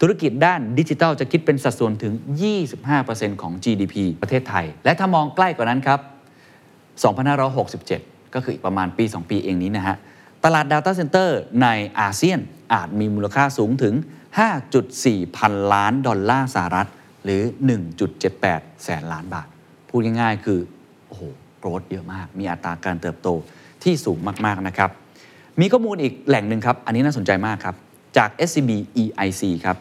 [0.00, 2.12] ธุรกิจด้านดิจิทัลจะคิดเป็นสัดส่วนถึง
[2.78, 6.00] 25%ของ GDP ประเทศไทย และถ้ามองใกล้กว่านั้นครับ
[7.16, 9.96] 2567 ก็คืออีกประมาณปี 2 ปีเองนี้นะฮะ
[10.44, 11.28] ตลาด Data Center
[11.62, 11.68] ใน
[12.00, 12.40] อาเซียน
[12.72, 13.94] อาจมีมูลค่าสูงถึง
[14.64, 16.88] 5.4 พันล้านดอลลาร์สหรัฐ
[17.24, 17.42] หรือ
[18.12, 19.46] 1.78 แสนล้านบาท
[19.88, 20.60] พูดง่ายๆ คือ
[21.06, 21.22] โอ้โห
[21.58, 23.28] โกรธเยอะมาก มีอัตราการเติบโต
[23.82, 24.90] ที่สูงมาก ๆ นะครับ
[25.60, 27.76] มีข้อมูลอีกแหล่งหนึ่งครับ อันนี้น่าสนใจมากครับ
[28.16, 28.70] จาก SCB
[29.02, 29.76] EIC ครับ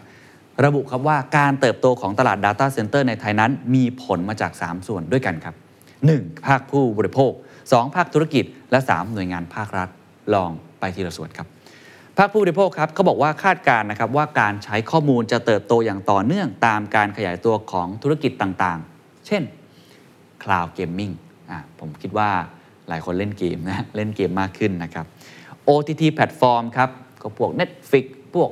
[0.65, 5.56] ระบุครับว่าการเติบโตของตลาด Data Center ในไทยนั้น มีผลมาจาก 3 ส่วนด้วยกันครับ
[5.99, 6.45] 1.
[6.45, 7.32] ภาคผู้บริโภค
[7.63, 7.95] 2.
[7.95, 9.89] ภาคธุรกิจ และ 3 หน่วยงานภาครัฐ
[10.34, 11.47] ลองไปทีละส่วนครับ
[12.17, 19.43] ภาคผู้บริโภคครับเขาบอกว่าคาดการณ์นะครับว่าการใช้ข้อมูลจะเติบโตอย่างต่อเนื่องตามการขยายตัวของธุรกิจต่างๆ เช่น
[20.43, 21.13] Cloud Gaming
[21.49, 22.30] อะผมคิดว่า
[22.88, 25.06] หลายคนเล่นเกมนะเล่นเกมมากขึ้นนะครับ
[25.69, 26.89] OTT แพลตฟอร์มครับ
[27.21, 28.49] ก็พวก Netflix พวก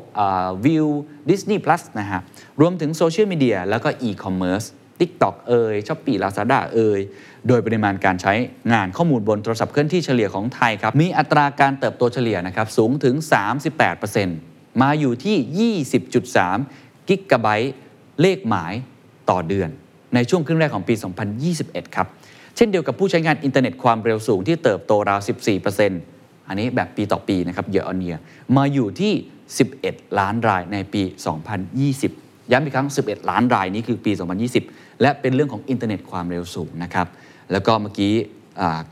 [0.65, 0.87] วิว
[1.29, 2.21] Disney Plus นะฮะ
[2.61, 4.67] รวมถึงโซเชียลมีเดียแล้วก็ e-commerce
[5.01, 6.99] TikTok เอย Shopee Lazada เอ่ย
[7.47, 8.33] โดยปริมาณการใช้
[8.73, 13.15] งานข้อมูลบนโทรศัพท์เคลื่อนที่เฉลี่ยของไทยครับ มีอัตราการเติบโตเฉลี่ยนะครับสูงถึง
[13.97, 15.73] 38%มาอยู่ที่
[16.39, 17.73] 20.3 กิกะไบต์
[18.21, 18.73] เลขหมาย
[19.29, 19.69] ต่อเดือน
[20.15, 20.93] ในช่วงครึ่งแรกของปี
[21.45, 22.07] 2021 ครับ
[22.55, 25.19] เช่นเดียวกับผู้ใช้งานอินเทอร์เน็ตความเร็วสูงที่เติบโตราว
[25.85, 28.19] 14%อันนี้แบบปีต่อปีนะครับ year on year
[28.57, 29.13] มาอยู่ที่
[29.65, 31.03] 11 ล้านรายในปี
[31.89, 34.11] 2020 ย้ำอีกครั้ง 11 ล้านรายนี้คือปี
[34.57, 37.07] 2020 และเป็นเรื่องของอินเทอร์เน็ตความเร็วสูงนะครับ
[37.51, 38.13] แล้วก็เมื่อกี้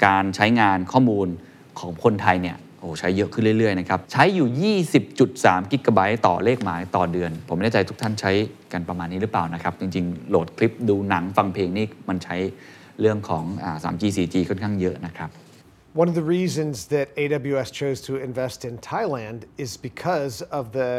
[0.06, 1.28] การใช้งานข้อมูล
[1.80, 4.76] ของคนไทยเนี่ยโอ้ใช้เยอะขึ้นเรื่อยๆนะครับ ใช้อยู่
[5.12, 8.32] 20.3 กิกะไบต์ต่อเลขหมายต่อเดือน ผมไม่แน่ใจทุกท่านใช้
[8.74, 12.38] กันประมาณนี้หรือเปล่านะครับ จริงๆ โหลดคลิปดูหนังฟังเพลงนี่มันใช้
[13.02, 15.30] เรื่องของอ 3G 4G ค่อนข้างเยอะนะครับ
[16.02, 20.92] One of the reasons that AWS chose to invest in Thailand is because of the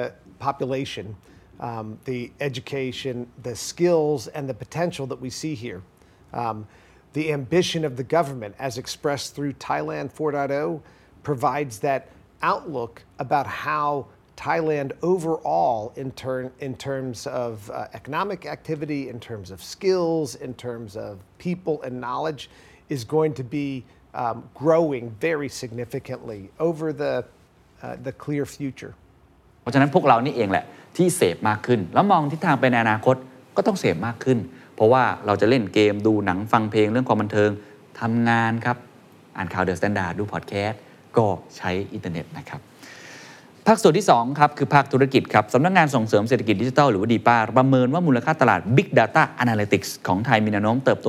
[0.46, 1.06] population,
[1.59, 5.81] um, the education, the skills, and the potential that we see here.
[6.33, 6.67] Um,
[7.13, 10.81] the ambition of the government, as expressed through Thailand 4.0,
[11.23, 12.09] provides that
[12.41, 19.49] outlook about how Thailand overall, in, turn, in terms of uh, economic activity, in terms
[19.49, 22.49] of skills, in terms of people and knowledge,
[22.89, 27.25] is going to be um, growing very significantly over the,
[27.81, 28.93] uh, the clear future.
[29.61, 30.65] เพราะฉะนั้นพวกเรานี่เองแหละ
[31.00, 33.16] ที่เสพมากขึ้น แล้วมองทิศทางไปในอนาคต
[33.56, 34.38] ก็ต้องเสพมากขึ้น
[34.74, 37.50] เพราะว่าเราจะเล่นเกมดูหนังฟังเพลงเรื่องความบันเทิง
[38.00, 38.76] ทำงานครับ
[39.36, 40.80] อ่านข่าว THE STANDARD ดูพอดแคสต์
[41.16, 42.60] ก็ใช้อินเทอร์เน็ตนะครับ
[43.66, 51.08] ภาคส่วนที่2ครับคือภาคธุรกิจครับสำนักงานส่งเสริมเศรษฐกิจดิจิทัลหรือว่าดีป้าประเมินว่ามูลค่าตลาด Big Data Analytics ของไทยมีแนวโน้มเติบโต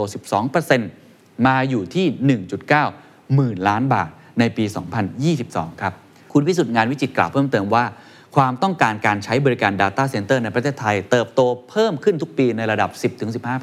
[0.72, 2.40] 12%มาอยู่ที่
[2.76, 4.66] 1.9 หมื่นล้านบาทในปี
[5.24, 5.94] 2022 ครับ
[6.34, 7.84] คุณพิสุทธิ์งานวิจิตกล่าวเพิ่มเติมว่า
[8.36, 12.90] ความต้องการการใช้บริการ Data Center ในประเทศไทย เติบโตเพิ่มขึ้นทุกปีในระดับ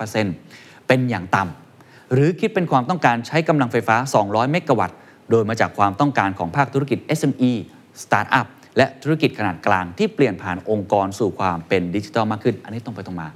[0.09, 4.97] 10-15%เป็นอย่างต่ำหรือคิดเป็นความต้องการใช้กำลังไฟฟ้า 200 เมกะวัตต์
[5.31, 7.53] โดยมาจากความต้องการของภาคธุรกิจ SME
[8.03, 13.29] สตาร์ทอัพและธุรกิจขนาดกลางที่เปลี่ยนผ่านองค์กรสู่ความเป็นดิจิทัลมากขึ้น อันนี้ตรงไปตรงมา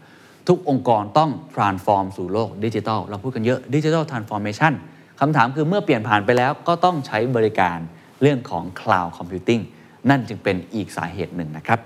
[0.48, 4.72] ทุกองค์กรต้อง transform สู่โลกดิจิทัลเราพูดกันเยอะดิจิทัล transformation
[5.20, 7.78] คำถามคือเมื่อเปลี่ยนผ่านไปแล้วก็ต้องใช้บริการ
[8.22, 9.62] เรื่องของ cloud computing
[10.10, 11.80] นั่นจึงเป็นอีกสาเหตุหนึ่งนะครับ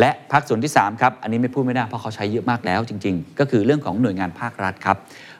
[0.00, 4.96] และภาคส่วนที่3ครับอันนี้ไม่พูดไม่ได้เพราะเขาใช้เยอะมากแล้วจริง ๆ ก็คือเรื่องของหน่วยงานภาครัฐครับ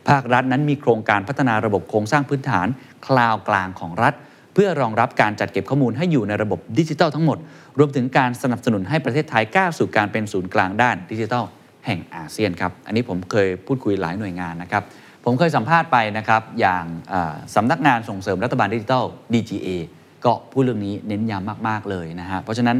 [0.08, 2.66] ภาครัฐนั้นมีโครงการพัฒนาระบบโครงสร้างพื้นฐาน
[3.06, 4.14] คลาวกลางของรัฐ
[4.54, 7.38] เพื่อรองรับการจัดเก็บข้อมูลให้อยู่ในระบบดิจิทัลทั้งหมด
[7.78, 11.44] รวมถึงการสนับสนุนให้ประเทศไทยก้าวสู่การเป็นศูนย์กลางด้านดิจิทัล
[11.86, 14.82] แห่งอาเซียนครับ อันนี้ผมเคยพูดคุยหลายหน่วยงานนะครับ
[15.24, 16.84] ผมเคยสัมภาษณ์ไปนะครับ อย่าง
[17.54, 19.68] สำนักงานส่งเสริมรัฐบาลดิจิทัล DGA
[20.26, 22.78] ก็พูดเรื่องนี้เน้นย้ำมาก ๆ เลยนะฮะ เพราะฉะนั้น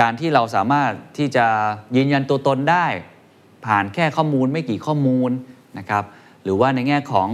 [0.00, 1.46] การที่เราสามารถที่จะ
[1.96, 2.86] ยืนยันตัวตนได้
[3.66, 5.30] ผ่านแค่ข้อมูลไม่กี่ข้อมูล
[5.78, 6.04] นะครับ
[6.44, 7.28] หรือว่าในแง่ของ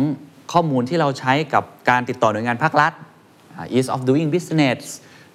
[0.53, 2.93] ข้อมูลที่เราใช้กับการติดต่อหน่วยงานภาครัฐ
[3.77, 4.79] ease of doing business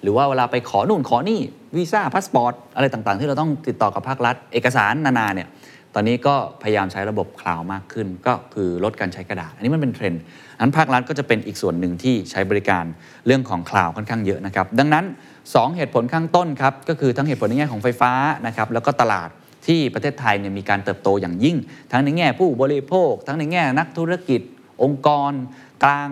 [0.02, 1.40] หรือว่าเวลาไปขอนู่นขอนี่
[1.76, 5.48] วีซ่าพาสปอร์ตอะไรต่างๆ ที่เราต้องติดต่อกับภาครัฐ เอกสารนานาเนี่ย
[5.94, 10.22] ตอนนี้ก็พยายามใช้ระบบคลาวด์มากขึ้น ก็คือลดการใช้กระดาษ อันนี้มันเป็นเทรนด์
[10.60, 12.84] อันภาครัฐก็จะเป็นอีกส่วนหนึ่งที่ใช้บริการ
[13.26, 15.04] เรื่องของคลาวด์ค่อนข้างเยอะนะครับ ดังนั้น
[15.40, 18.12] 2 เหตุผลข้างต้นครับ ก็คือทั้งเหตุผลในแง่ของไฟฟ้า
[18.46, 19.28] นะครับ แล้วก็ตลาด
[19.66, 21.56] ที่ประเทศไทยเนี่ยมีการเติบโตอย่างยิ่ง
[21.92, 24.40] ทั้งในแง่ผู้บริโภค ทั้งในแง่นักธุรกิจ
[24.82, 25.32] องค์กร
[25.84, 26.08] กลาง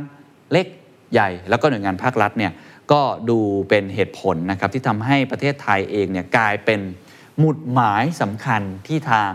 [0.52, 0.66] เล็ก
[1.12, 2.52] ใหญ่ แล้วก็หน่วยงานภาครัฐเนี่ย
[2.92, 6.80] ก็ดูเป็นเหตุผลนะครับที่ทำให้ประเทศไทยเองเนี่ยกลายเป็น
[7.38, 9.30] หมุดหมายสำคัญที่ทาง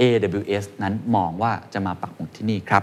[0.00, 2.82] AWS นั้นมองว่าจะมาปักหมุดที่นี่ครับ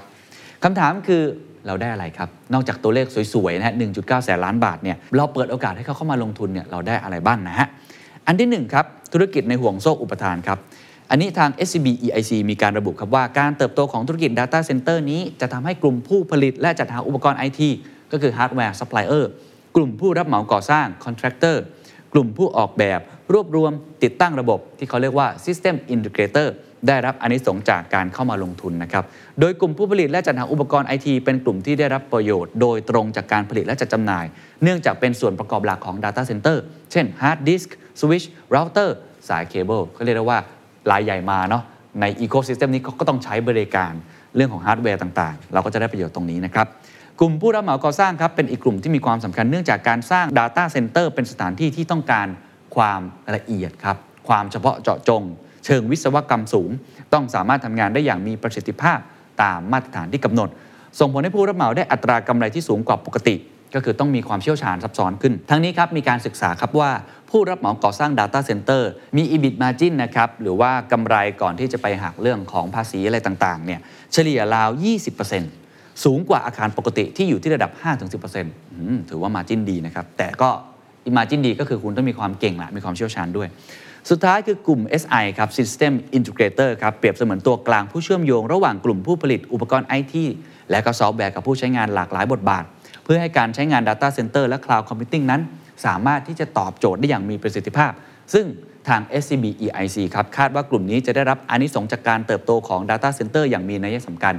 [0.63, 1.23] คำถามคือ
[1.67, 7.67] เราได้อะไรครับ นอกจากตัวเลขสวยๆนะฮะ1.9 แสนล้านบาทเนี่ยเราเปิดโอกาสให้เขาเข้ามาลงทุนเนี่ยเราได้อะไรบ้างนะฮะ
[8.27, 10.57] อันที่หนึ่งครับธุรกิจในห่วงโซ่อุปทานครับ
[11.09, 17.61] อันนี้ทาง SCB EIC มีการระบุครับว่าการเติบโตของธุรกิจ Data Center นี้จะทำให้กลุ่มผู้ผลิตและจัดหาอุปกรณ์ IT
[18.11, 19.25] ก็คือ Hardware Supplier
[19.75, 21.57] กลุ่มผู้รับเหมาก่อสร้าง Contractor
[22.13, 22.99] กลุ่มผู้ออกแบบ
[23.33, 23.71] รวบรวม
[24.03, 26.47] ติดตั้งระบบที่เขาเรียกว่า System Integrator
[26.87, 29.03] ได้รับอานิสงส์จากการเข้ามาลงทุนนะครับ
[29.39, 34.25] โดยกลุ่มผู้ผลิตและจัดหาอุปกรณ์ไอทีเป็นกลุ่มที่ได้รับประโยชน์โดยตรงจากการผลิตและจัดจำหน่าย
[34.63, 36.57] เนื่องจากเป็นส่วนประกอบหลักของ Data Center
[36.91, 38.89] เช่น Hard Disk Switch Router
[39.29, 40.39] สายเคเบิลเขาเรียกได้ว่า
[40.91, 41.63] รายใหญ่มาเนาะ
[42.01, 43.93] ใน Ecosystem นี้ก็ต้องใช้บริการ
[44.35, 46.67] เรื่องของฮาร์ดแวร์ต่างๆ เราก็จะได้ประโยชน์ตรงนี้นะครับ
[47.19, 52.27] กลุ่มผู้รับเหมาก่อสร้างครับเป็นอีกกลุ่มที่มีความสำคัญเนื่องจากการสร้าง Data Center เป็นสถานที่ที่ต้องการ
[52.75, 53.01] ความ
[53.35, 55.23] ละเอียดครับความเฉพาะเจาะจง
[55.65, 56.69] เชิงวิศวกรรมสูง
[57.13, 58.99] ต้องสามารถทำงานได้อย่างมีประสิทธิภาพ
[59.43, 60.49] ตามมาตรฐานที่กำหนด
[60.99, 63.35] ส่งผลให้ผู้รับเหมาได้อัตรากำไรที่สูงกว่าปกติ
[63.75, 66.91] ก็คือต้องมีความเชี่ยวชาญซับซ้อนขึ้น ทั้งนี้ครับมีการศึกษาครับว่า
[67.29, 68.81] ผู้รับเหมาก่อสร้าง Data Center
[69.17, 73.79] มี EBIT margin นะครับ หรือว่ากำไรก่อนที่จะไปหักเรื่องของภาษีอะไรต่างๆ เนี่ย
[74.13, 74.69] เฉลี่ยราว
[75.37, 77.71] 20%สูงกว่าอาคารปกติที่อยู่ที่ระดับ
[78.41, 80.49] 5-10%ถือว่ามาจินดีนะครับ แต่ก็
[81.17, 83.47] มาจินดีก็คือคุณต้องมีความเก่งละมีความเชี่ยวชาญด้วย
[84.09, 90.15] สุดท้ายคือกลุ่ม SI ครับ System Integrator ครับเปรียบเสมือนตัวกลางผู้เชื่อมโยง ระหว่างกลุ่มผู้ผลิตอุปกรณ์ IT
[90.71, 92.63] และก็ซอฟต์แวร์กับผู้ใช้งานหลากหลายบทบาท
[93.03, 95.41] เพื่อให้การใช้งาน Data Center และ Cloud Computing นั้น
[95.85, 97.91] สามารถที่จะตอบโจทย์ได้อย่างมีประสิทธิภาพ
[98.33, 98.45] ซึ่ง
[98.87, 104.35] ทาง SCB EIC ครับคาดว่ากลุ่มนี้จะได้รับอานิสงจากการเติบโตของ Data Center อย่างมีนัยสำคัญ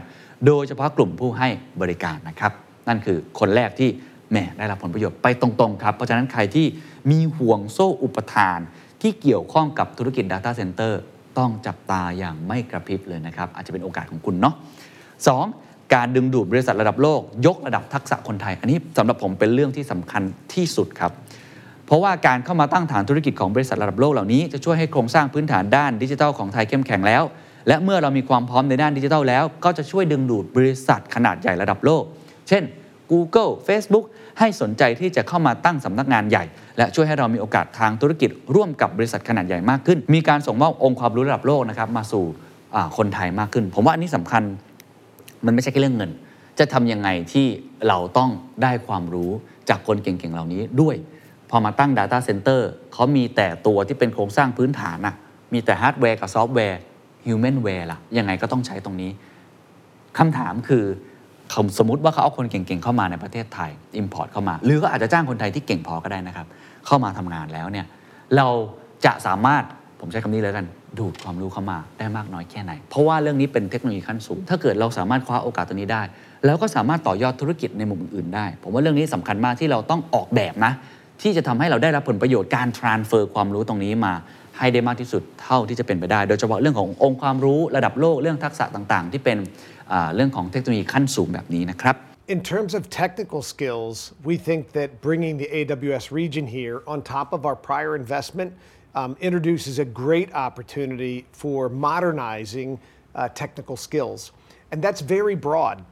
[0.46, 1.48] โดยเฉพาะกลุ่มผู้ให้
[1.80, 2.52] บริการนะครับ
[2.88, 3.90] นั่นคือคนแรกที่
[4.30, 6.66] แหมได้รับผลประโยชน์ไปตรงๆครับเพราะฉะนั้นใครที่
[7.10, 8.58] มีห่วงโซ่อุปทาน
[9.02, 10.92] ที่เกี่ยวข้องกับธุรกิจ Data Center
[11.38, 14.54] ต้องจับตาอย่างไม่กระพริบเลยนะครับ อาจจะเป็นโอกาสของคุณเนาะ
[15.22, 15.94] 2.
[15.94, 20.22] การดึงดูดบริษัทระดับโลก ยกระดับทักษะคนไทย อันนี้สำหรับผมเป็นเรื่องที่สำคัญ
[20.54, 21.12] ที่สุดครับ
[21.86, 27.22] เพราะว่าการเข้ามาตั้งฐานธุรกิจของบริษัทระดับโลกเหล่านี้จะช่วยให้โครงสร้างพื้นฐานด้านดิจิทัลของไทยเข้มแข็งแล้ว
[27.68, 32.04] และเมื่อเรามีความพร้อมในด้านดิจิทัลแล้ว ก็จะช่วยดึงดูดบริษัทขนาดใหญ่ระดับโลก
[32.48, 32.62] เช่น
[33.12, 34.06] Google Facebook
[34.38, 36.44] ให้สนใจที่จะเข้ามาตั้งสำนักงานใหญ่
[36.78, 42.24] และช่วยให้เรามีโอกาสทางธุรกิจร่วมกับบริษัทขนาดใหญ่มากขึ้น มีการส่งมอบองค์ความรู้ระดับโลกนะครับมาสู่
[42.96, 44.42] คนไทยมากขึ้น ผมว่าอันนี้สำคัญ
[45.46, 46.10] มันไม่ใช่แค่เรื่องเงิน
[46.58, 47.46] จะทำยังไงที่
[47.88, 48.30] เราต้อง
[48.62, 49.30] ได้ความรู้
[49.68, 50.96] จากคนเก่งๆเหล่านี้ด้วย
[51.50, 52.60] พอมาตั้ง Data Center
[52.92, 55.14] เขามีแต่ตัวที่เป็นโครงสร้างพื้นฐานอะ
[55.52, 56.80] มีแต่ฮาร์ดแวร์กับซอฟต์แวร์
[57.26, 59.10] Humanware ล่ะยังไงก็ต้องใช้ตรงนี้
[60.18, 60.84] คำถามคือ
[61.78, 66.46] สมมติว่าเขาเอาคนเก่งๆเข้ามาในประเทศไทย import เข้ามา หรือก็อาจจะจ้างคนไทยที่เก่งพอก็ได้นะครับ
[66.86, 67.86] เข้ามาทำงานแล้วเนี่ย
[68.36, 68.48] เรา
[69.04, 69.64] จะสามารถ
[70.00, 70.66] ผมใช้คำนี้เลยกัน
[70.98, 76.02] ดูดความรู้เข้ามาได้มากน้อยแค่ไหน เพราะว่าเรื่องนี้เป็นเทคโนโลยีขั้นสูง ถ้าเกิดเราสามารถคว้าโอกาสตัวนี้ได้
[76.44, 80.72] แล้วก็สามารถต่อยอดธุรกิจในมุมอื่นๆได้ ผมว่าเรื่องนี้สำคัญมากที่เราต้องออกแบบนะ
[81.22, 84.12] ที่จะทำให้เราได้รับผลประโยชน์การ transfer ความรู้ตรงนี้มา
[84.58, 89.38] ให้ได้มากที่สุดเท่าที่จะเป็นไปได้ โดยเฉพาะเรื่องขององค์ความรู้ระดับโลกเรื่องทักษะต่างๆ ที่เป็น
[90.15, 91.95] เรื่องของเทคโนโลยีขั้นสูงแบบนี้นะครับ
[92.35, 93.95] In terms of technical skills,
[94.29, 98.51] we think that bringing the AWS region here on top of our prior investment
[98.95, 102.79] um, introduces a great opportunity for modernizing
[103.15, 104.31] uh, technical skills.
[104.71, 105.85] And that's very broad.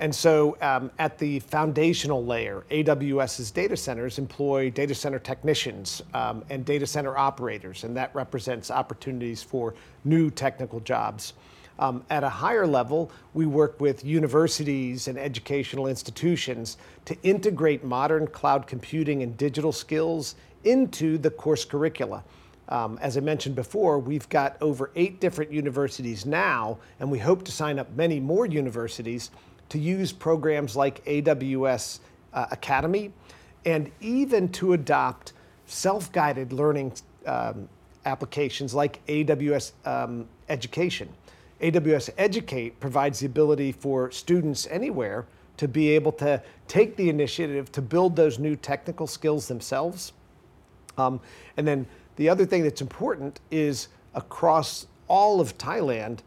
[0.00, 6.44] And so, um, at the foundational layer, AWS's data centers employ data center technicians um,
[6.50, 11.32] and data center operators, and that represents opportunities for new technical jobs.
[11.79, 18.27] Um, at a higher level, we work with universities and educational institutions to integrate modern
[18.27, 22.23] cloud computing and digital skills into the course curricula.
[22.69, 27.43] Um, as I mentioned before, we've got over eight different universities now, and we hope
[27.45, 29.31] to sign up many more universities
[29.69, 31.99] to use programs like AWS
[32.33, 33.11] uh, Academy
[33.65, 35.33] and even to adopt
[35.65, 36.93] self guided learning
[37.25, 37.67] um,
[38.05, 41.09] applications like AWS um, Education.
[41.63, 47.71] AWS Educate provides the ability for students anywhere to be able to take the initiative
[47.71, 50.11] to build those new technical skills themselves.
[50.97, 51.21] Um,
[51.55, 56.19] and then the other thing that's important is across all of Thailand,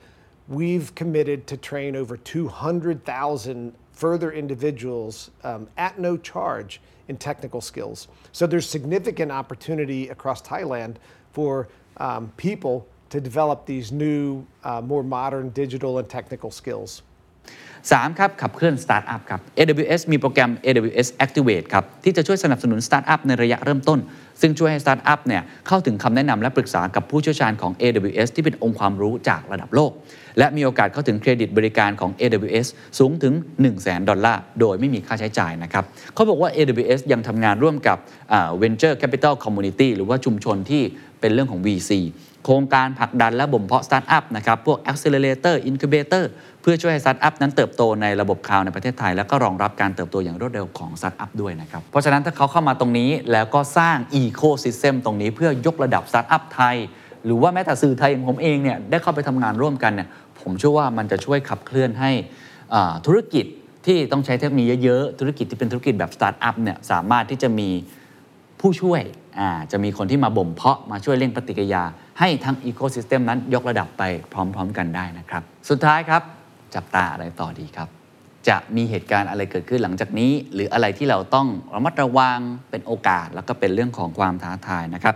[0.49, 8.09] we've committed to train over 200,000 further individuals um, at no charge in technical skills.
[8.33, 10.97] So there's significant opportunity across Thailand
[11.33, 11.69] for
[11.99, 17.03] um, people to develop these new, uh, more modern digital and technical skills.
[17.95, 23.99] 3ครับขับเคลื่อนสตาร์ทอัพครับ AWS มีโปรแกรม AWS Activate ครับที่จะช่วยสนับสนุนสตาร์ทอัพในระยะเริ่มต้น
[24.41, 29.93] ซึ่งช่วยให้สตาร์ทอัพเนี่ยเข้าถึงคำแนะนำและปรึกษากับผู้เชี่ยวชาญของ AWS ที่เป็นองค์ความรู้จากระดับโลก
[30.39, 32.67] และมีโอกาสเข้าถึงเครดิตบริการของ AWS
[32.99, 37.99] สูงถึง 1 0 0 0 0ดอลลาร์โดยไม่มีค่าใช้จ่ายนะครับเขาบอกว่า AWS ยังทำงานร่วมกับ
[38.63, 40.83] Venture Capital Community หรือว่าชุมชนที่
[41.21, 41.91] เป็นเรื่องของ VC
[42.47, 46.25] โครงการผลักดันและบ่มเพาะสตาร์ทอัพนะครับพวก Accelerator Incubator
[46.63, 56.77] เพื่อช่วยให้สตาร์ทอัพนั้นเติบโตในระบบ cloud ในประเทศไทย แล้วก็รองรับการเติบโตอย่างรวดเร็วของสตาร์ทอัพด้วยนะครับ เพราะฉะนั้นถ้าเขาเข้ามาตรงนี้แล้วก็สร้าง ecosystem ตรงนี้เพื่อยกระดับสตาร์ทอัพไทย
[57.25, 60.09] หรือว่าแม้แต่สื่อไทยอย่างผมเองเนี่ยได้เข้าไปทำงานร่วมกันเนี่ย
[60.41, 62.11] ผมเชื่อว่ามันจะช่วยขับเคลื่อนให้
[63.07, 63.47] ธุรกิจ
[63.87, 67.71] ที่ต้องใช้เทคโนโลยีเยอะๆธุรกิจที่เป็นธุรกิจแบบสตาร์ทอัพเนี่ยสามารถที่จะมี
[68.61, 69.03] ผู้ช่วย
[69.73, 71.83] จะมีคนที่มาบ่มเพาะมาช่วยเร่งปฏิกิริยา
[72.19, 76.23] ให้ทั้งอีโค y ิสเต็มนั้นยกระดับไปพร้อม ๆ กันได้นะครับ สุดท้ายครับ
[76.75, 77.89] จับตาอะไรต่อดีครับ
[78.49, 82.39] จะมีเหตุการณ์อะไรเกิดขึ้นหลังจากนี้ หรืออะไรที่เราต้องระมัดระวัง
[82.71, 85.15] เป็นโอกาส แล้วก็เป็นเรื่องของความท้าทายนะครับ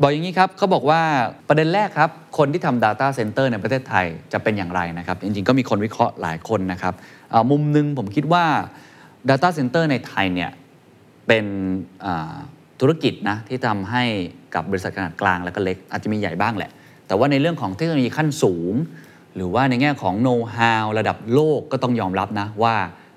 [0.00, 1.00] บอกอย่างนี้ครับเขาบอกว่า
[1.48, 6.94] ประเด็นแรกครับ คนที่ทำ Data Center ในประเทศไทยจะเป็นอย่างไรนะครับ จริงๆก็มีคนวิเคราะห์หลายคนนะครับ
[7.50, 8.44] มุมหนึ่งผมคิดว่า
[9.30, 10.50] Data Center ในไทยเนี่ย
[11.32, 11.48] เป็น
[12.80, 14.04] ธุรกิจนะที่ทำให้
[14.54, 16.70] กับบริษัทขนาดกลางแล้วก็เล็ก อาจจะมีใหญ่บ้างแหละ
[17.06, 18.74] แต่ว่าในเรื่องของเทคโนโลยีขั้นสูง
[19.36, 22.74] หรือว่าในแง่ของโน้ตฮาวระดับโลกก็ต้องยอมรับนะว่า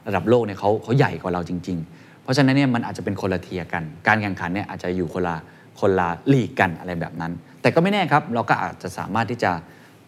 [0.08, 5.36] ระดับโลกเนี่ยเขาเขาใหญ่กว่าเราจริง ๆ เพราะฉะนั้นเนี่ยมันอาจจะเป็นคนละเทียกัน การแข่งขันเนี่ยอาจจะอยู่คนละ
[5.80, 9.52] คนละลีกกันอะไรแบบนั้น แต่ก็ไม่แน่ครับเราก็อาจจะสามารถที่จะ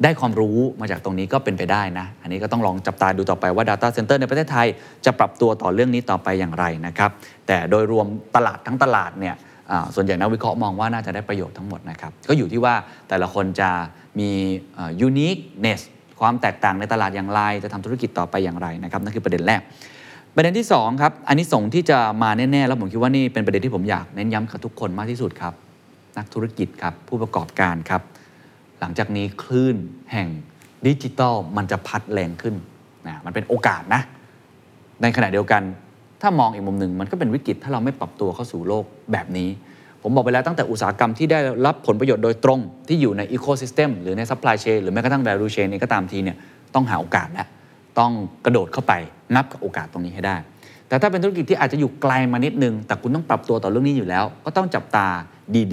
[0.03, 4.67] ได้ความรู้มาจากตรงนี้ก็เป็นไปได้นะ อันนี้ก็ต้องลองจับตาดูต่อไปว่า Data Center ในประเทศไทย
[5.05, 7.11] จะปรับตัวต่อเรื่องนี้ต่อไปอย่างไรนะครับ
[7.47, 9.35] แต่โดยรวมตลาดทั้งตลาดเนี่ย
[9.95, 12.75] ส่วนใหญ่นักวิเคราะห์มองว่าน่าจะได้ประโยชน์ทั้งหมดนะครับ ก็อยู่ที่ว่า
[13.09, 13.69] แต่ละคนจะ
[14.19, 14.29] มี
[15.07, 15.81] uniqueness
[16.19, 19.61] ความแตกต่างในตลาดอย่างไร จะทำธุรกิจต่อไปอย่างไรนะครับนั่นคือประเด็นแรก
[20.35, 25.53] ประเด็นที่2ครับอันนี้ส่งที่จะมาแน่ๆแล้วผมคิดว่านี่เป็นประเด็นที่ผมอยากเน้นย้ำกับทุกคนมากที่สุดครับ
[26.17, 28.01] นักธุรกิจครับผู้ประกอบการครับ
[28.85, 29.77] ลังจากนี้คลื่น
[30.11, 30.27] แห่ง
[30.85, 32.55] ดิจิตอลมันจะพัดแรงขึ้น
[33.07, 34.01] นะมันเป็นโอกาสนะ
[35.01, 35.61] ในขณะเดียวกัน
[36.21, 39.49] ถ้ามองอีกมุมหนึ่งมันก็เป็นวิกฤตถ้าเราไม่ปรับตัวเข้าสู่โลกแบบนี้
[40.01, 46.37] ผมบอกไปแล้วตั้งแต่อุตสาหกรรมที่ได้รับผลประโยชน์โดยตรงที่อยู่ในอีโค y ิสเต็มหรือใน supply chain หรือแม้กระทั่ง value chain เองก็ตามทีเนี่ย
[46.73, 47.47] ต้องหาโอกาสแล้ว
[47.99, 48.11] ต้อง
[48.45, 48.93] กระโดดเข้าไป
[49.35, 50.37] รับกับโอกาสตรงนี้ให้ได้
[50.87, 55.07] แต่ถ้าเป็นธุรกิจที่อาจจะอยู่ไกลมานิดนึง แต่คุณต้องปรับตัวต่อเรื่องนี้อยู่แล้ว ก็ต้องจับตา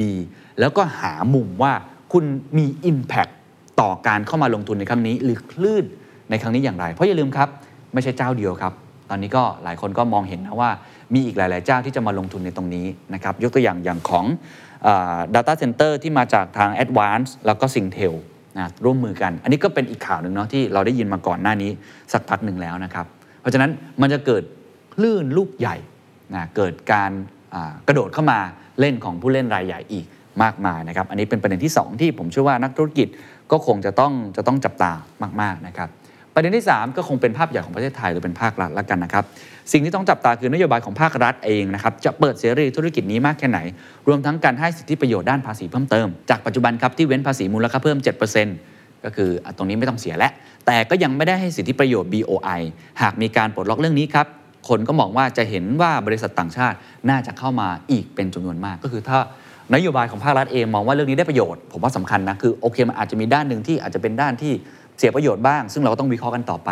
[0.02, 1.72] ดีๆ แล้วก็หามุมว่า
[2.12, 2.24] คุณ
[2.58, 3.32] มี impact
[3.80, 5.84] ต่อการเข้ามาลงทุนในครั้งนี้ หรือคลื่น
[6.30, 7.48] ในครั้งนี้อย่างไร เพราะอย่าลืมครับ
[7.94, 8.72] ไม่ใช่เจ้าเดียวครับ
[9.10, 10.70] ตอนนี้ก็หลายคนก็มองเห็นนะว่า
[11.14, 14.24] มีอีกหลาย ๆ เจ้าที่จะมาลงทุนในตรงนี้นะครับยกตัวอย่างอย่างของ
[15.34, 18.14] Data Center ที่มาจากทาง Advance แล้วก็ Singtel
[18.58, 21.70] นะร่วมมือกัน อันนี้ก็เป็นอีกข่าวหนึ่งเนาะที่เราได้ยินมาก่อนหน้านี้
[22.12, 23.06] สักพักหนึ่งแล้วนะครับ
[23.40, 23.70] เพราะฉะนั้น
[24.00, 24.42] มันจะเกิด
[24.94, 25.76] คลื่นลูกใหญ่
[26.34, 27.10] นะเกิดการ
[27.88, 28.38] กระโดดเข้ามา
[28.80, 30.04] เล่นของผู้เล่นรายใหญ่อีก
[30.42, 33.08] มากมายนะครับ อันนี้เป็นประเด็นที่ 2 ที่ผมเชื่อว่านักธุรกิจ
[33.52, 34.92] ก็คงจะต้องจะต้องจับตา
[35.42, 35.88] มากๆนะครับ
[36.34, 39.24] ประเด็นที่ 3 ก็คงเป็นภาพใหญ่ของประเทศไทยหรือเป็นภาครัฐแล้วกันนะครับ
[39.72, 43.58] สิ่งที่ต้องจับตาคือนโยบายของภาครัฐเองนะครับจะเปิดเสรีธุรกิจนี้มากแค่ไหน
[44.08, 47.98] รวมทั้งการให้สิทธิประโยชน์ด้านภาษีเพิ่มเติม จากปัจจุบันครับที่เว้นภาษีมูลค่าเพิ่ม
[48.52, 50.32] 7%ก็คือตรงนี้ไม่ต้องเสียแล้ว
[50.66, 52.60] แต่ก็ยังไม่ได้ให้สิทธิประโยชน์ BOI
[53.02, 54.26] หากมีการปลดล็อกเรื่องนี้ครับ
[54.68, 56.76] คนก็มองว่าจะเห็นว่าบริษัทต่างชาติ
[57.10, 59.18] น่าจะเข้ามาอีกเป็นจำนวนมากก็คือถ้า
[59.74, 64.52] นโยบายของภาครัฐเองมองว่าเรื่องนี้ได้ประโยชน์ผมว่าสำคัญนะคือโอเคมันอาจจะมีด้านหนึ่งที่อาจจะเป็นด้านที่
[64.98, 66.70] เสียประโยชน์บ้าง ซึ่งเราก็ต้องวิเคราะห์กันต่อไป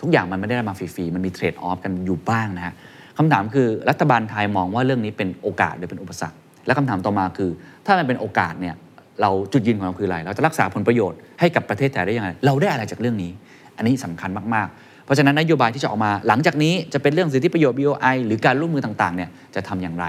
[0.00, 2.74] ทุกอย่างมันไม่ได้มาฟรีๆมันมีเทรดออฟกันอยู่บ้างนะฮะ
[3.18, 7.50] คำถามคือรัฐบาลไทยมองว่าเรื่องนี้เป็นโอกาสหรือเป็นอุปสรรค และคำถามต่อมาคือ
[7.86, 8.74] ถ้ามันเป็นโอกาสเนี่ย
[9.20, 13.32] เราจุดยืนของเราคืออะไร เราจะรักษาผลประโยชน์ให้กับประเทศไทยได้ยังไง เราได้อะไรจากเรื่องนี้
[13.76, 20.06] อันนี้สำคัญมากๆ เพราะฉะนั้นนโยบายที่จะออกมาหลังจากนี้จะเป็นเรื่องสิทธิประโยชน์ BOI หรือการร่วมมือต่างๆเนี่ยจะทำอย่างไร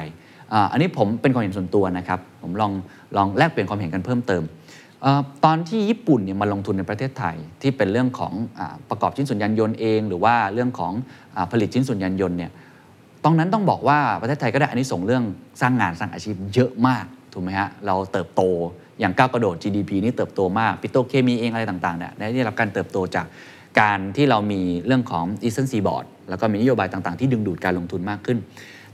[0.71, 2.71] อันนี้ผมเป็นความเห็นส่วนตัวนะครับ ผมลอง
[3.17, 4.43] ลองแลกเปลี่ยนความเห็นกันเพิ่มเติม
[5.05, 5.07] อ
[5.45, 10.93] ตอนที่ญี่ปุ่นเนี่ยมาลงทุนในประเทศไทยที่เป็นเรื่องของอประกอบชิ้นส่วนยานยนต์เอง หรือว่าเรื่องของ
[11.35, 12.51] อผลิตชิ้นส่วนยานยนต์เนี่ย
[13.23, 15.23] ตรงนั้นต้องบอกว่าประเทศไทยก็ได้อันนี้ส่งเรื่อง
[15.61, 18.41] สร้างงานสร้างอาชีพเยอะมากถูกไหมฮะเราเติบโต
[18.99, 23.25] อย่างก้าวกระโดด GDP นี่เติบโตมากปิโตเคมีเองอะไรต่างๆเนี่ยได้รับการเติบโตจาก
[23.79, 28.37] การที่เรามีเรื่องของ Eastern Seaboard แล้วก็มีนโยบายต่างๆ ที่ดึงดูดการลงทุนมากขึ้น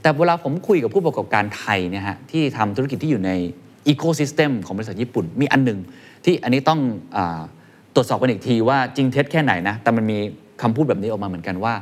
[0.02, 3.32] แต่เวลาผมคุยกับผู้ประกอบการไทยเนี่ยฮะที่ทำธุรกิจที่อยู่ใน
[3.88, 5.78] อีโค y ิสเต็มของบริษัทญี่ปุ่นมีอันหนึ่ง
[6.24, 6.80] ที่อันนี้ต้อง
[7.16, 7.18] อ
[7.94, 10.18] ตรวจสอบกันอีกทีว่าจริงเท็จแค่ไหนนะ แต่มันมี
[10.62, 11.74] คำพูดแบบนี้ออกมาเหมือนกันว่า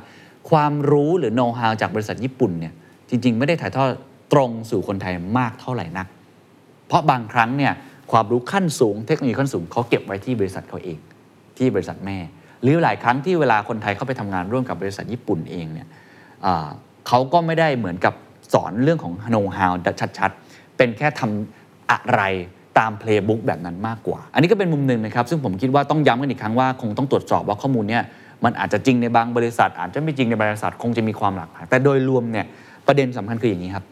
[0.50, 2.72] ความรู้หรือโน้ตฮาวจากบริษัทญี่ปุ่นเนี่ย
[3.08, 3.88] จริง ๆ ไม่ได้ถ่ายทอด
[4.32, 6.06] ตรงสู่คนไทยมากเท่าไหร่นัก
[6.86, 7.72] เพราะบางครั้งเนี่ย
[8.12, 10.98] ความรู้ขั้นสูงเทคโนโลยีขั้นสูงเขาเก็บไว้ที่บริษัทเขาเอง
[11.58, 12.18] ที่บริษัทแม่
[12.62, 15.88] หรือหลายครั้งที่เวลาคนไทยเข้าไปทำงานร่วมกับบริษัทญี่ปุ่นเองเนี่ย
[17.08, 18.14] เขาก็ไม่ได้เหมือนกับ
[18.52, 19.72] สอนเรื่องของโน้ตฮาว
[20.18, 22.22] ชัดๆ เป็นแค่ทำอะไร
[22.78, 28.04] ตาม playbook แบบนั้นมากกว่า อันนี้ก็เป็นมุมหนึ่งนะครับ ซึ่งผมคิดว่าต้องย้ำกันอีกครั้งว่าคงต้องตรวจสอบว่าข้อมูลเนี่ย
[28.44, 32.46] มันอาจจะจริงในบางบริษัท อาจจะไม่จริงในบริษัทคงจะมีความหลากหลายแต่โดยรวมเนี่ย
[32.86, 33.84] ประเด็นสำคัญคืออย่างนี้ครับ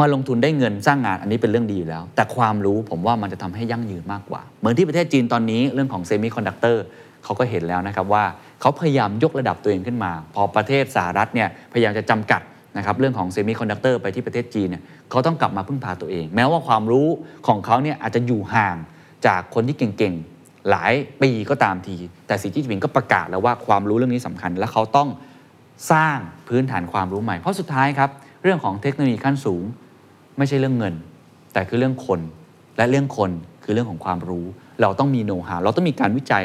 [0.00, 6.84] มาลงทุนได้เงินสร้างงานอันนี้เป็นเรื่องดีอยู่แล้ว แต่ความรู้ผมว่ามันจะทำให้ยั่งยืนมากกว่า เหมือนที่ประเทศจีนตอนนี้เรื่องของ semiconductor
[7.24, 8.24] เขาก็เห็นแล้วนะครับว่า
[8.64, 12.42] เขาพยายามยกระดับตัวเองขึ้นมา พอประเทศสหรัฐเนี่ยพยายามจะจำกัด
[12.76, 17.08] นะครับเรื่องของ semiconductor ไปที่ประเทศจีนเนี่ยเขาต้องกลับมาพึ่งพาตัวเอง แม้ว่าความรู้
[17.46, 18.76] ของเขาเนี่ยอาจจะอยู่ห่าง
[19.26, 21.96] จากคนที่เก่งๆ หลายปีก็ตามที
[22.26, 25.08] แต่สีจิ้นผิงก็ประกาศแล้วว่าความรู้เรื่องนี้สำคัญ และเขาต้อง
[25.92, 28.10] สร้างพื้นฐานความรู้ใหม่ เพราะสุดท้ายครับ
[28.42, 29.62] เรื่องของเทคโนโลยีขั้นสูง
[30.38, 30.94] ไม่ใช่เรื่องเงิน
[31.52, 32.20] แต่คือเรื่องคน
[32.76, 33.30] และเรื่องคน
[33.64, 34.46] คือเรื่องของความรู้
[34.80, 36.44] เราต้องมีโน้ตฮาเราต้องมีการวิจัย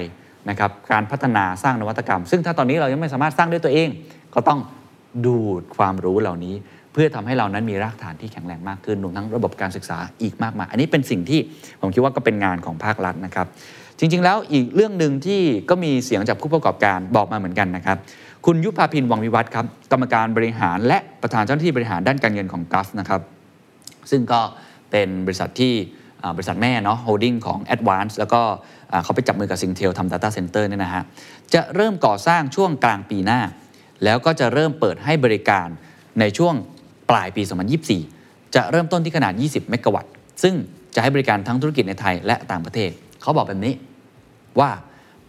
[0.50, 3.90] นะครับการพัฒนาสร้างนวัตกรรม ซึ่งถ้าตอนนี้เรายังไม่สามารถสร้างด้วยตัวเอง
[4.36, 4.60] ก็ต้อง
[5.26, 6.56] ดูดความรู้เหล่านี้
[6.94, 11.40] เพื่อทำให้เรานั้นมีรากฐานที่แข็งแรงมากขึ้นรวมทั้งระบบการศึกษาอีกมากมายอันนี้เป็นสิ่งที่
[11.82, 13.48] ผมคิดว่าก็เป็นงานของภาครัฐนะครับ
[14.00, 17.98] จริง ๆ แล้วอีกเรื่องหนึ่งที่ก็มีเสียงจากผู้ประกอบการบอกมาเหมือนกันนะครับ
[18.46, 23.22] คุณยุพาพินวังวิวัฒน์ครับกรรมการบริหารและประธานเจ้าหน้าที่บริหารด้านการเงินของกัฟนะครับ
[24.12, 24.42] ซึ่งก็
[24.92, 25.74] เป็นบริษัทที่
[26.36, 28.42] บริษัทแม่เนาะโฮลดิ้งของ Advance แล้วก็
[29.04, 31.04] เขาไปจับมือกับ s i n g t e l ทำ Data Center เนี่ยนะฮะ
[31.54, 33.42] จะเริ่มก่อสร้างช่วงกลางปีหน้า
[34.04, 35.68] แล้วก็จะเริ่มเปิดให้บริการ
[36.20, 36.54] ในช่วง
[37.10, 37.42] ปลายปี
[37.98, 40.12] 2024 จะเริ่มต้นที่ขนาด 20 เมกะวัตต์
[40.44, 40.56] ซึ่ง
[40.96, 42.90] จะให้บริการทั้งธุรกิจในไทยและต่างประเทศ
[43.22, 43.74] เขาบอกแบบนี้
[44.60, 44.72] ว่า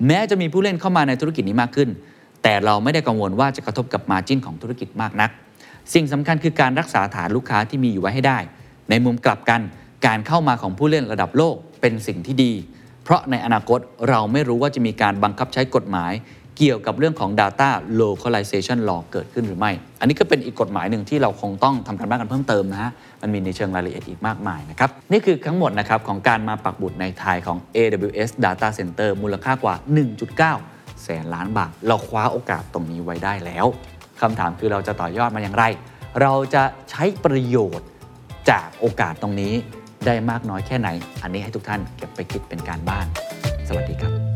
[0.07, 1.89] แม้จะมีผู้เล่นเข้ามาในธุรกิจนี้มากขึ้น
[2.43, 5.31] แต่เราไม่ได้กังวลว่าจะกระทบกับมาจิ้นของธุรกิจมากนัก
[5.95, 8.39] สิ่งสำคัญคือการรักษาฐานลูกค้าที่มีอยู่ไว้ให้ได้
[8.91, 9.61] ในมุมกลับกัน
[10.07, 12.53] การเข้ามาของผู้เล่นระดับโลกเป็นสิ่งที่ดี
[13.05, 16.13] เพราะในอนาคตเราไม่รู้ว่าจะมีการบังคับใช้กฎหมาย
[16.59, 17.71] เกี่ยวกับเรื่องของ Data
[18.01, 22.91] Localization Law เกิดขึ้นหรือไม่ อันนี้ก็เป็นอีกกฎหมายหนึ่งที่เราคงต้องทำการบ้านกันเพิ่มเติมนะฮะ
[23.23, 29.75] มันมีในเชิงรายละเอียดอีกมากมายนะครับ นี่คือทั้งหมดนะครับของการมาปักบุตรในไทยของ AWS Data Center มูลค่ากว่า
[30.39, 33.67] 1.9 แสนล้านบาท เราคว้าโอกาสตรงนี้ไว้ได้แล้ว
[34.21, 35.65] คำถามคือเราจะต่อยอดมันอย่างไร
[36.23, 37.89] เราจะใช้ประโยชน์
[38.51, 39.55] จากโอกาสตรงนี้
[40.07, 40.89] ได้มากน้อยแค่ไหน
[41.23, 43.07] อันนี้ให้ทุกท่านเก็บไปคิดเป็นการบ้าน
[43.69, 44.30] สวัสดีครับ